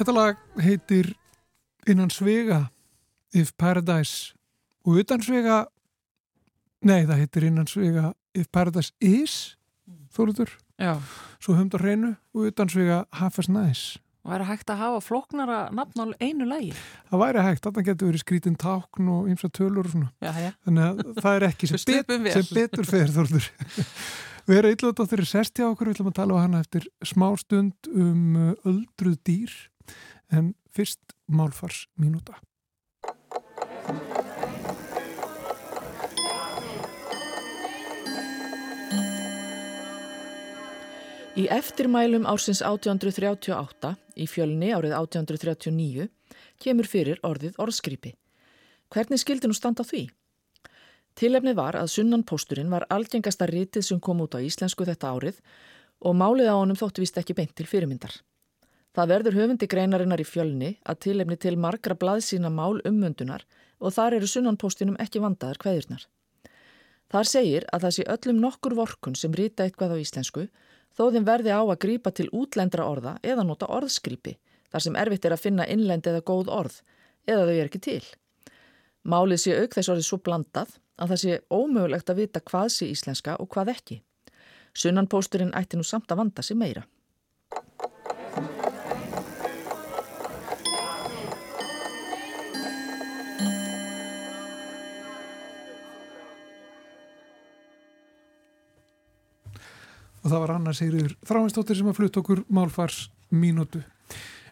[0.00, 1.10] Þetta lag heitir
[1.84, 2.70] Innan svega
[3.36, 4.32] If Paradise
[4.88, 5.66] og utan svega
[6.88, 9.58] nei það heitir Innan svega If Paradise Is
[10.16, 10.54] þóruður
[11.36, 14.00] svo höfndar hreinu og utan svega Half as Nice.
[14.24, 16.72] Og það hægt að hafa floknara nafn á einu lagi?
[17.10, 20.08] Það væri hægt, þannig getur verið skrítin tákn og ymsa tölur og svona.
[20.24, 20.50] Já, já.
[20.64, 23.50] þannig að það er ekki sem, bet, sem betur fyrir þóruður
[24.48, 26.88] Við erum eitthvað á þeirri sesti á okkur, við ætlum að tala á hana eftir
[27.04, 29.52] smá stund um öldruð dýr
[30.30, 32.38] en fyrst málfars mínúta.
[41.40, 46.08] Í eftirmælum ársins 1838 í fjölni árið 1839
[46.60, 48.12] kemur fyrir orðið orðskripi.
[48.90, 50.08] Hvernig skildi nú standa því?
[51.16, 55.40] Tilefnið var að sunnanpósturinn var algengasta rítið sem kom út á íslensku þetta árið
[56.00, 58.12] og málið á honum þóttu vist ekki beint til fyrirmyndar.
[58.96, 63.44] Það verður höfundi greinarinnar í fjölni að tilefni til margra blaðsína mál ummöndunar
[63.78, 66.06] og þar eru sunnanpostinum ekki vandaðar hveðurnar.
[67.10, 70.46] Þar segir að það sé öllum nokkur vorkun sem rýta eitthvað á íslensku
[70.94, 74.36] þó þeim verði á að grípa til útlendra orða eða nota orðskrýpi
[74.70, 76.82] þar sem erfitt er að finna innlend eða góð orð
[77.26, 78.04] eða þau er ekki til.
[79.06, 82.90] Málið sé auk þess orðið svo blandað að það sé ómögulegt að vita hvað sé
[82.92, 84.00] íslenska og hvað ekki.
[84.76, 86.84] Sunnanpósturinn ætti nú samt að vanda sig meira.
[100.20, 103.82] Og það var Anna Sigriður Þráinsdóttir sem að flutt okkur málfars mínútu.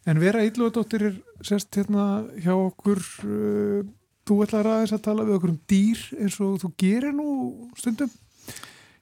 [0.08, 3.82] En Vera Ílluðadóttir er sest hérna hjá okkur, uh,
[4.28, 7.28] þú ætlar aðeins að tala við okkur um dýr eins og þú gerir nú
[7.76, 8.12] stundum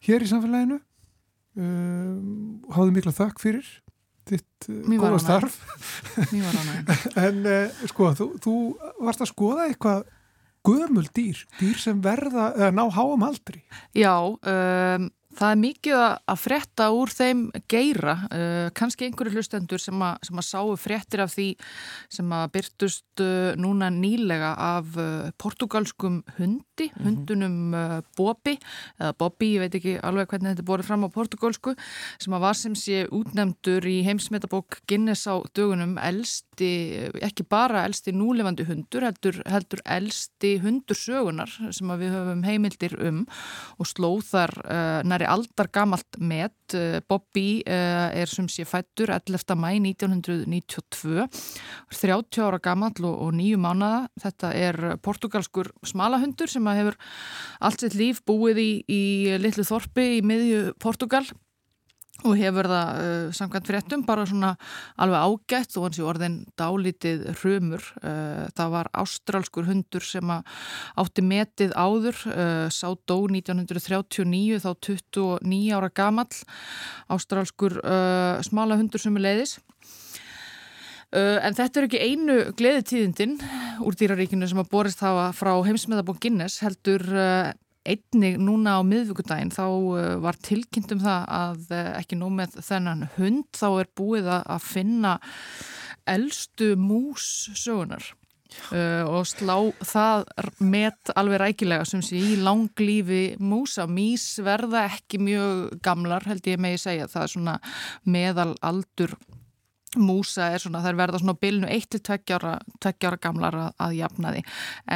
[0.07, 0.81] hér í samfélaginu.
[1.57, 3.69] Uh, Háðu mikla þakk fyrir
[4.27, 5.61] þitt uh, góða starf.
[6.33, 6.93] Mjög var ánæg.
[7.29, 8.55] en uh, sko, þú, þú
[9.07, 10.05] varst að skoða eitthvað
[10.67, 13.63] gömul dýr, dýr sem verða, eða ná háum aldri.
[13.95, 15.07] Já, um,
[15.37, 20.41] Það er mikið að frétta úr þeim geira, uh, kannski einhverju hlustendur sem að, sem
[20.41, 21.49] að sáu fréttir af því
[22.17, 27.05] sem að byrtust uh, núna nýlega af uh, portugalskum hundi, -hmm.
[27.05, 27.75] hundunum
[28.17, 28.57] Bobby,
[29.01, 31.75] eða Bobby, ég veit ekki alveg hvernig þetta borðið fram á portugalsku,
[32.19, 38.13] sem að var sem sé útnemdur í heimsmetabók Guinness á dögunum elsti, ekki bara elsti
[38.13, 43.25] núlefandi hundur, heldur, heldur elsti hundursögunar sem að við höfum heimildir um
[43.79, 46.53] og slóðar uh, næri væri aldar gamalt met.
[46.75, 49.57] Eh, Bobby eh, er sem sé fættur 11.
[49.57, 51.27] mæ 1992,
[51.91, 54.09] 30 ára gammal og, nýju mánada.
[54.21, 56.97] Þetta er portugalskur smalahundur sem hefur
[57.61, 59.03] allt sitt líf búið í, í
[59.39, 61.27] litlu þorpi í miðju Portugal
[62.27, 64.53] og hefur það uh, samkvæmt fréttum bara svona
[65.03, 67.85] alveg ágætt og hans í orðin dálítið hrumur.
[68.03, 75.77] Uh, það var ástrálskur hundur sem átti metið áður uh, sá dó 1939 þá 29
[75.79, 76.43] ára gamall.
[77.13, 79.59] Ástrálskur uh, smala hundur sem er leiðis
[81.15, 83.37] uh, en þetta er ekki einu gleðitíðindin
[83.87, 87.53] úr dýraríkinu sem að borist hafa frá heimsmeðabók Guinness heldur uh,
[87.87, 92.61] einnig núna á miðvíkudaginn þá uh, var tilkynnt um það að uh, ekki nóg með
[92.67, 95.17] þennan hund þá er búið að finna
[96.07, 98.15] eldstu mús sögunar
[98.73, 100.25] Uh, og slá það
[100.65, 103.85] met alveg rækilega sem sé í langlífi músa.
[103.91, 107.09] Mís verða ekki mjög gamlar held ég megi segja.
[107.11, 107.57] Það er svona
[108.09, 109.15] meðal aldur
[109.97, 114.47] músa er svona, þær verða svona bilnu 1-2 ára, ára gamlar að, að jafna því.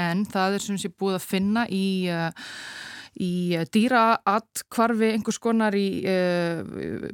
[0.02, 2.48] En það er sem sé búið að finna í uh,
[3.18, 6.60] í eh, dýraatkvarfi einhvers konar í, eh,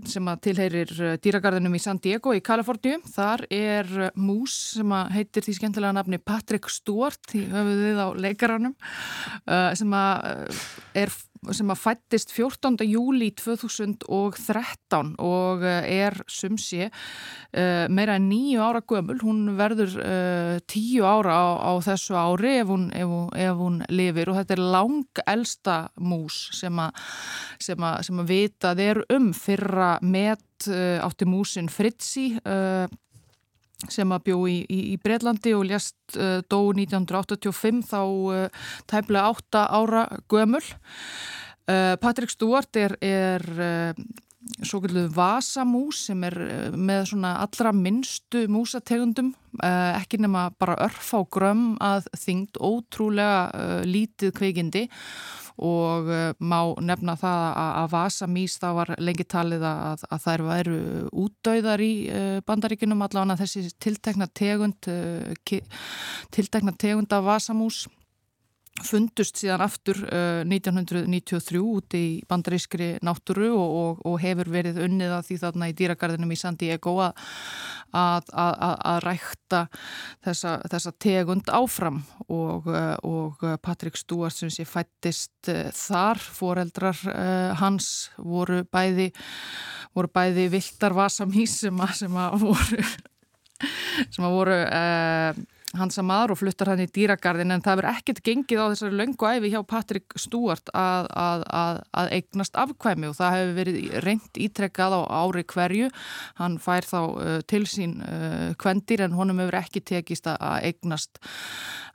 [0.09, 3.01] sem að tilheyrir eh, dýragarðinum í San Diego í Kaliforníu.
[3.14, 8.77] Þar er mús sem heitir því skemmtilega nafni Patrick Stewart, því höfum við á leikaranum,
[9.79, 10.53] sem að
[10.97, 11.12] er
[11.55, 12.80] sem að fættist 14.
[12.88, 19.18] júli 2013 og er sumsi uh, meira en nýju ára gömul.
[19.22, 23.80] Hún verður uh, tíu ára á, á þessu ári ef hún, ef, hún, ef hún
[23.92, 27.07] lifir og þetta er lang elsta mús sem að,
[27.62, 32.30] sem að, sem að vitað er um fyrra met átti músin Fritzi
[33.93, 39.33] sem að bjó í, í, í Breitlandi og ljast uh, dó 1985 þá uh, tæmlega
[39.35, 40.64] 8 ára gömul.
[41.66, 43.43] Uh, Patrik Stúart er, er
[44.62, 46.37] svo kalluð vasamús sem er
[46.79, 54.31] með svona allra minnstu músategundum, ekki nema bara örf á grömm að þyngd ótrúlega lítið
[54.39, 60.45] kveikindi og uh, má nefna það að, vasamís þá var lengi talið að, að þær
[60.51, 60.79] væru
[61.25, 65.61] útdauðar í uh, bandaríkinum allavega þessi tiltekna tegund uh,
[66.35, 67.87] tiltekna tegund af vasamús
[68.85, 75.14] fundust síðan aftur uh, 1993 út í bandarískri náttúru og, og, og hefur verið unnið
[75.16, 77.24] að því þarna í dýragarðinum í San Diego að,
[77.97, 79.62] að, að, að rækta
[80.27, 82.03] þessa, þessa tegund áfram.
[82.27, 89.12] Og, uh, og Patrik Stúart sem sé fættist uh, þar, foreldrar uh, hans voru bæði
[89.97, 92.87] voru bæði viltar vasamís sem að voru
[94.12, 95.45] sem að voru uh,
[95.75, 98.99] hans að maður og fluttar hann í dýragarðin en það verður ekkert gengið á þessari
[99.01, 103.97] löngu æfi hjá Patrik Stúart að, að, að, að eignast afkvæmi og það hefur verið
[104.07, 105.91] reynd ítrekkað á ári hverju.
[106.39, 111.21] Hann fær þá uh, til sín uh, kvendir en honum hefur ekki tekist að eignast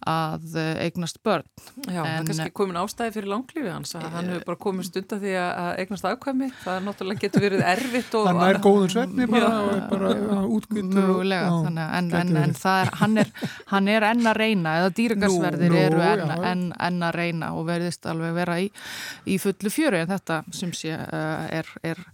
[0.01, 1.47] að uh, eignast börn.
[1.85, 4.89] Já, en, það er kannski komin ástæði fyrir langlífi hans að hann hefur bara komið
[4.89, 8.61] stund að því að eignast afkvæmi, það er náttúrulega getur verið erfitt og hann er
[8.65, 9.51] góður svefni bara,
[9.91, 10.13] bara
[10.49, 13.33] útgöndur en, en, en það er, hann er
[13.71, 18.05] hann er enn að reyna eða dýrgarsverðir eru enn, enn, enn að reyna og verðist
[18.09, 18.69] alveg vera í,
[19.25, 22.05] í fullu fjöru en þetta sem sé uh, er, er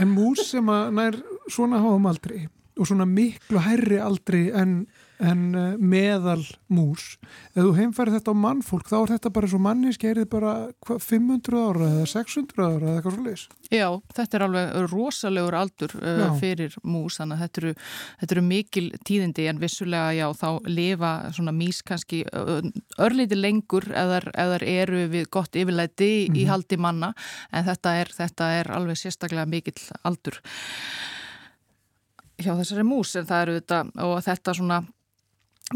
[0.00, 1.16] En mús sem að nær
[1.52, 2.46] svona háum aldrei
[2.82, 4.74] og svona miklu hærri aldrei en,
[5.22, 7.16] en uh, meðal mús
[7.54, 10.54] ef þú heimfæri þetta á mannfólk þá er þetta bara svo manniski er þetta bara
[10.86, 15.56] hva, 500 ára eða 600 ára eða eitthvað svo leiðis Já, þetta er alveg rosalegur
[15.56, 17.74] aldur uh, fyrir mús þannig að þetta eru,
[18.22, 22.24] þetta eru mikil tíðindi en vissulega já þá lifa svona mís kannski
[23.00, 26.36] örlíti lengur eða eru við gott yfirleiti mm -hmm.
[26.36, 26.50] í mhm.
[26.50, 27.14] haldi manna
[27.52, 30.42] en þetta er, þetta er alveg sérstaklega mikill aldur
[32.42, 34.80] hjá þessari mús en það eru þetta og þetta svona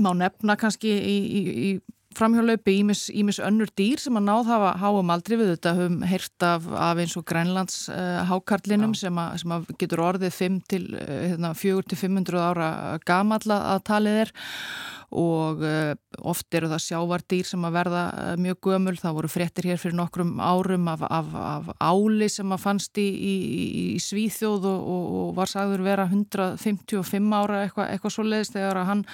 [0.03, 1.71] má nefna kannski í, í, í
[2.17, 6.67] framhjálaupi ímis, önnur dýr sem að náð hafa háum aldrei við þetta höfum heyrt af,
[6.89, 11.15] af eins og Grænlands uh, hákarlinum sem að, sem að getur orðið 5 til, uh,
[11.31, 12.69] hérna, 4 til 500 ára
[13.07, 14.37] gamalla að talið er.
[15.17, 15.95] Og uh,
[16.27, 18.97] oft eru það sjávardýr sem að verða uh, mjög gömul.
[18.99, 23.07] Það voru fréttir hér fyrir nokkrum árum af, af, af áli sem að fannst í,
[23.07, 23.35] í,
[23.95, 28.83] í Svíþjóð og, og, og var sagður vera 155 ára eitthvað eitthva svo leiðist þegar
[28.83, 29.05] að hann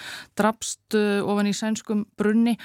[0.41, 2.57] drapst uh, ofan í sænskum brunni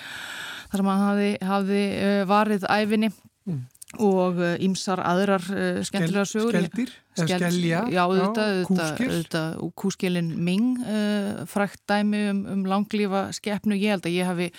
[0.67, 1.87] þar sem hann hafði, hafði
[2.27, 3.11] varið æfinni.
[3.47, 3.63] Mm.
[4.03, 6.57] og ímsar uh, aðrar uh, skemmtilega sögur.
[6.57, 13.95] Skeldir, Skell, skellja Já, auðvitað Kúskilin Ming uh, frækt dæmi um, um langlífa skeppnu ég
[13.95, 14.49] held að ég hafi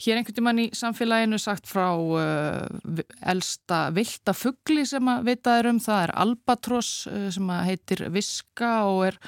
[0.00, 5.84] hér einhvern tíman í samfélaginu sagt frá uh, elsta vilda fuggli sem að vitaður um.
[5.84, 9.20] Það er Albatross uh, sem að heitir Viska og er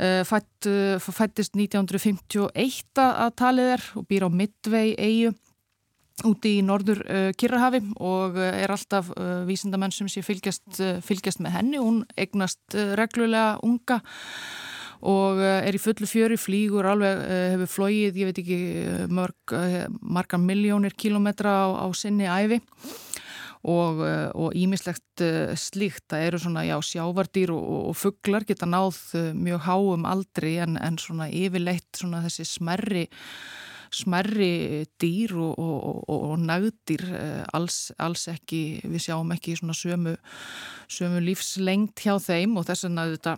[0.00, 0.66] fætt,
[1.04, 5.34] fættist 1951 að talið er og býr á Midway eigu
[6.28, 11.42] úti í norður uh, Kirrahafi og uh, er alltaf uh, vísindamenn sem sé fylgjast, fylgjast
[11.44, 11.80] með henni.
[11.80, 14.00] Hún egnast reglulega unga
[15.00, 17.22] og er í fullu fjöri, flýgur alveg,
[17.54, 18.58] hefur flóið, ég veit ekki,
[19.08, 22.58] margar miljónir kilómetra á, á sinni æfi
[23.60, 25.22] og ímislegt
[25.60, 26.06] slíkt.
[26.08, 29.00] Það eru svona, já, sjávardýr og, og fugglar geta náð
[29.36, 33.04] mjög háum aldri en, en svona yfirleitt svona þessi smerri
[33.90, 39.74] smerri dýr og, og, og, og nagdýr eh, alls, alls ekki, við sjáum ekki svona
[39.76, 40.14] sömu,
[40.90, 43.34] sömu lífslengt hjá þeim og þess vegna þetta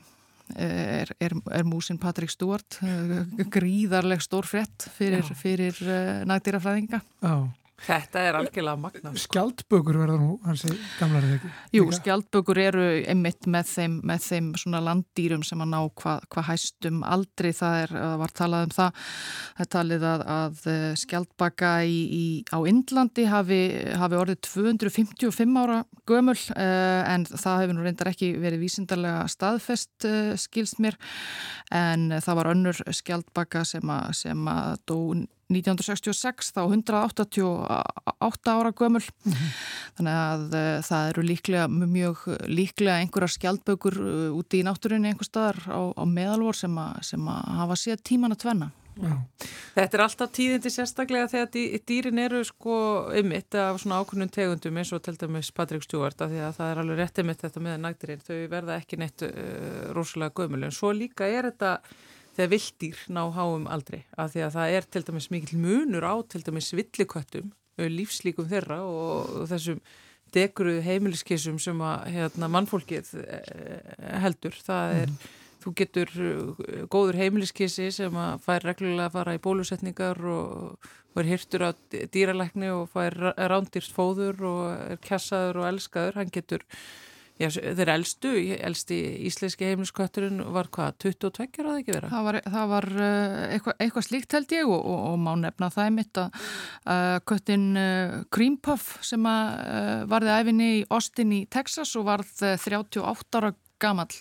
[0.56, 3.16] eh, er, er, er músin Patrik Stúart eh,
[3.52, 5.80] gríðarleg stór frett fyrir, fyrir
[6.28, 7.02] nagdýrafræðinga.
[7.24, 7.34] Já.
[7.82, 9.12] Þetta er algjörlega magna.
[9.16, 9.32] Sko.
[9.32, 10.70] Skjaldbökur verða nú hansi
[11.00, 11.52] gamlar eða ekki?
[11.78, 16.46] Jú, skjaldbökur eru einmitt með þeim, með þeim svona landdýrum sem að ná hvað hva
[16.46, 21.72] hæstum aldrei það er, var talað um það það er talið að, að eh, skjaldbaka
[21.88, 23.60] í, í, á Indlandi hafi,
[23.98, 30.08] hafi orðið 255 ára gömul uh, en það hefur nú reyndar ekki verið vísindarlega staðfest
[30.08, 30.98] uh, skilst mér
[31.74, 34.98] en það var önnur skjaldbaka sem að, sem að dó
[35.54, 39.54] 1966 þá 188 ára gömul mm -hmm.
[39.96, 45.28] þannig að uh, það eru líklega mjög líklega einhverjar skjaldbökur uh, úti í náttúrunni einhver
[45.28, 49.12] staðar á, á meðalvor sem, a, sem að hafa séð tíman að tvenna Já.
[49.72, 52.74] Þetta er alltaf tíðindi sérstaklega þegar dý, dýrin eru sko
[53.16, 56.72] ymitt af svona ákvörnum tegundum eins og til dæmis Patrik Stjórn að því að það
[56.72, 60.76] er alveg rétt ymitt þetta með nættirinn þau verða ekki neitt uh, rosalega gömul en
[60.76, 61.72] svo líka er þetta
[62.36, 66.14] þegar viltýr ná háum aldrei af því að það er til dæmis mikil munur á
[66.28, 69.80] til dæmis villiköttum lífslíkum þeirra og þessum
[70.32, 75.38] degruðu heimiliskissum sem að hérna, mannfólkið eh, heldur það er, mm.
[75.62, 76.12] þú getur
[76.92, 81.70] góður heimiliskissi sem að fær reglulega að fara í bólusetningar og, og er hirtur á
[81.92, 86.64] dýralækni og fær rándýrst fóður og er kjassaður og elskaður, hann getur
[87.42, 88.30] Já, þeir elstu,
[88.68, 92.10] elsti íslenski heimilskotturinn var hvað, 22 að ekki vera?
[92.12, 95.70] Það var, það var uh, eitthvað, eitthvað slíkt held ég og, og, og má nefna
[95.74, 101.42] það mitt að uh, köttin uh, Cream Puff sem uh, varði æfinni í Austin í
[101.50, 103.52] Texas og varð 38 uh, ára
[103.82, 104.16] gamall.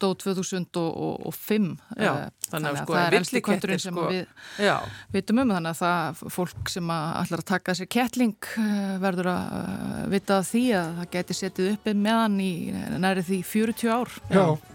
[0.00, 4.66] Dó 2005 já, uh, þannig, þannig að sko, það er elsti kötturinn sem sko, við
[4.66, 4.76] já.
[5.16, 9.58] vitum um þannig að það fólk sem ætlar að taka sér kettling uh, verður að
[9.58, 12.52] uh, vita því að það geti setið uppi meðan í
[13.00, 14.16] næri því 40 ár.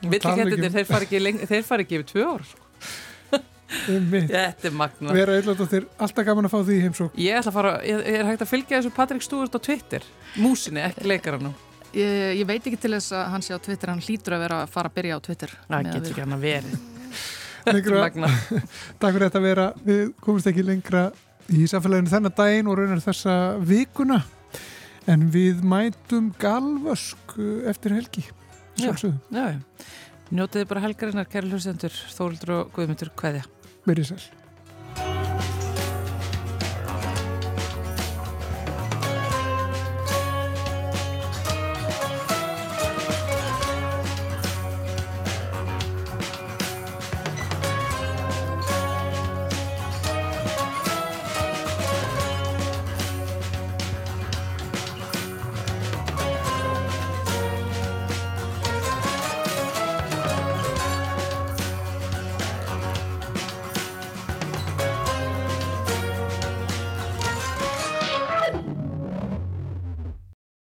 [0.05, 2.55] Villikettir þeir fari ekki, þeir fari ekki yfir 2 ár
[3.65, 7.57] Þetta er magna Vera eitthvað þér alltaf gaman að fá því heimsók Ég ætla að
[7.57, 10.05] fara, ég er hægt að fylgja þessu Patrik Stúart á Twitter.
[10.37, 11.53] Músinni, ekki leikarannu
[11.95, 14.61] Ég, ég veit ekki til þess að hann sé á Twitter, hann hlýtur að vera
[14.65, 15.53] að fara að byrja á Twitter.
[15.69, 16.79] Það getur ekki hann að veri.
[17.65, 19.67] Takk fyrir þetta að vera.
[19.85, 21.05] Við komumst ekki lengra
[21.55, 24.19] í samfélaginu þennan daginn og raunar þessa vikuna.
[25.09, 27.37] En við mætum galvösk
[27.71, 28.25] eftir helgi.
[28.75, 29.19] Sjálfsögðu.
[29.31, 29.59] Já, já.
[30.35, 33.45] Njótiði bara helgarinnar, kæri hlustendur, Þórildur og Guðmyndur, hvaðja?
[33.85, 34.44] Verið sæl.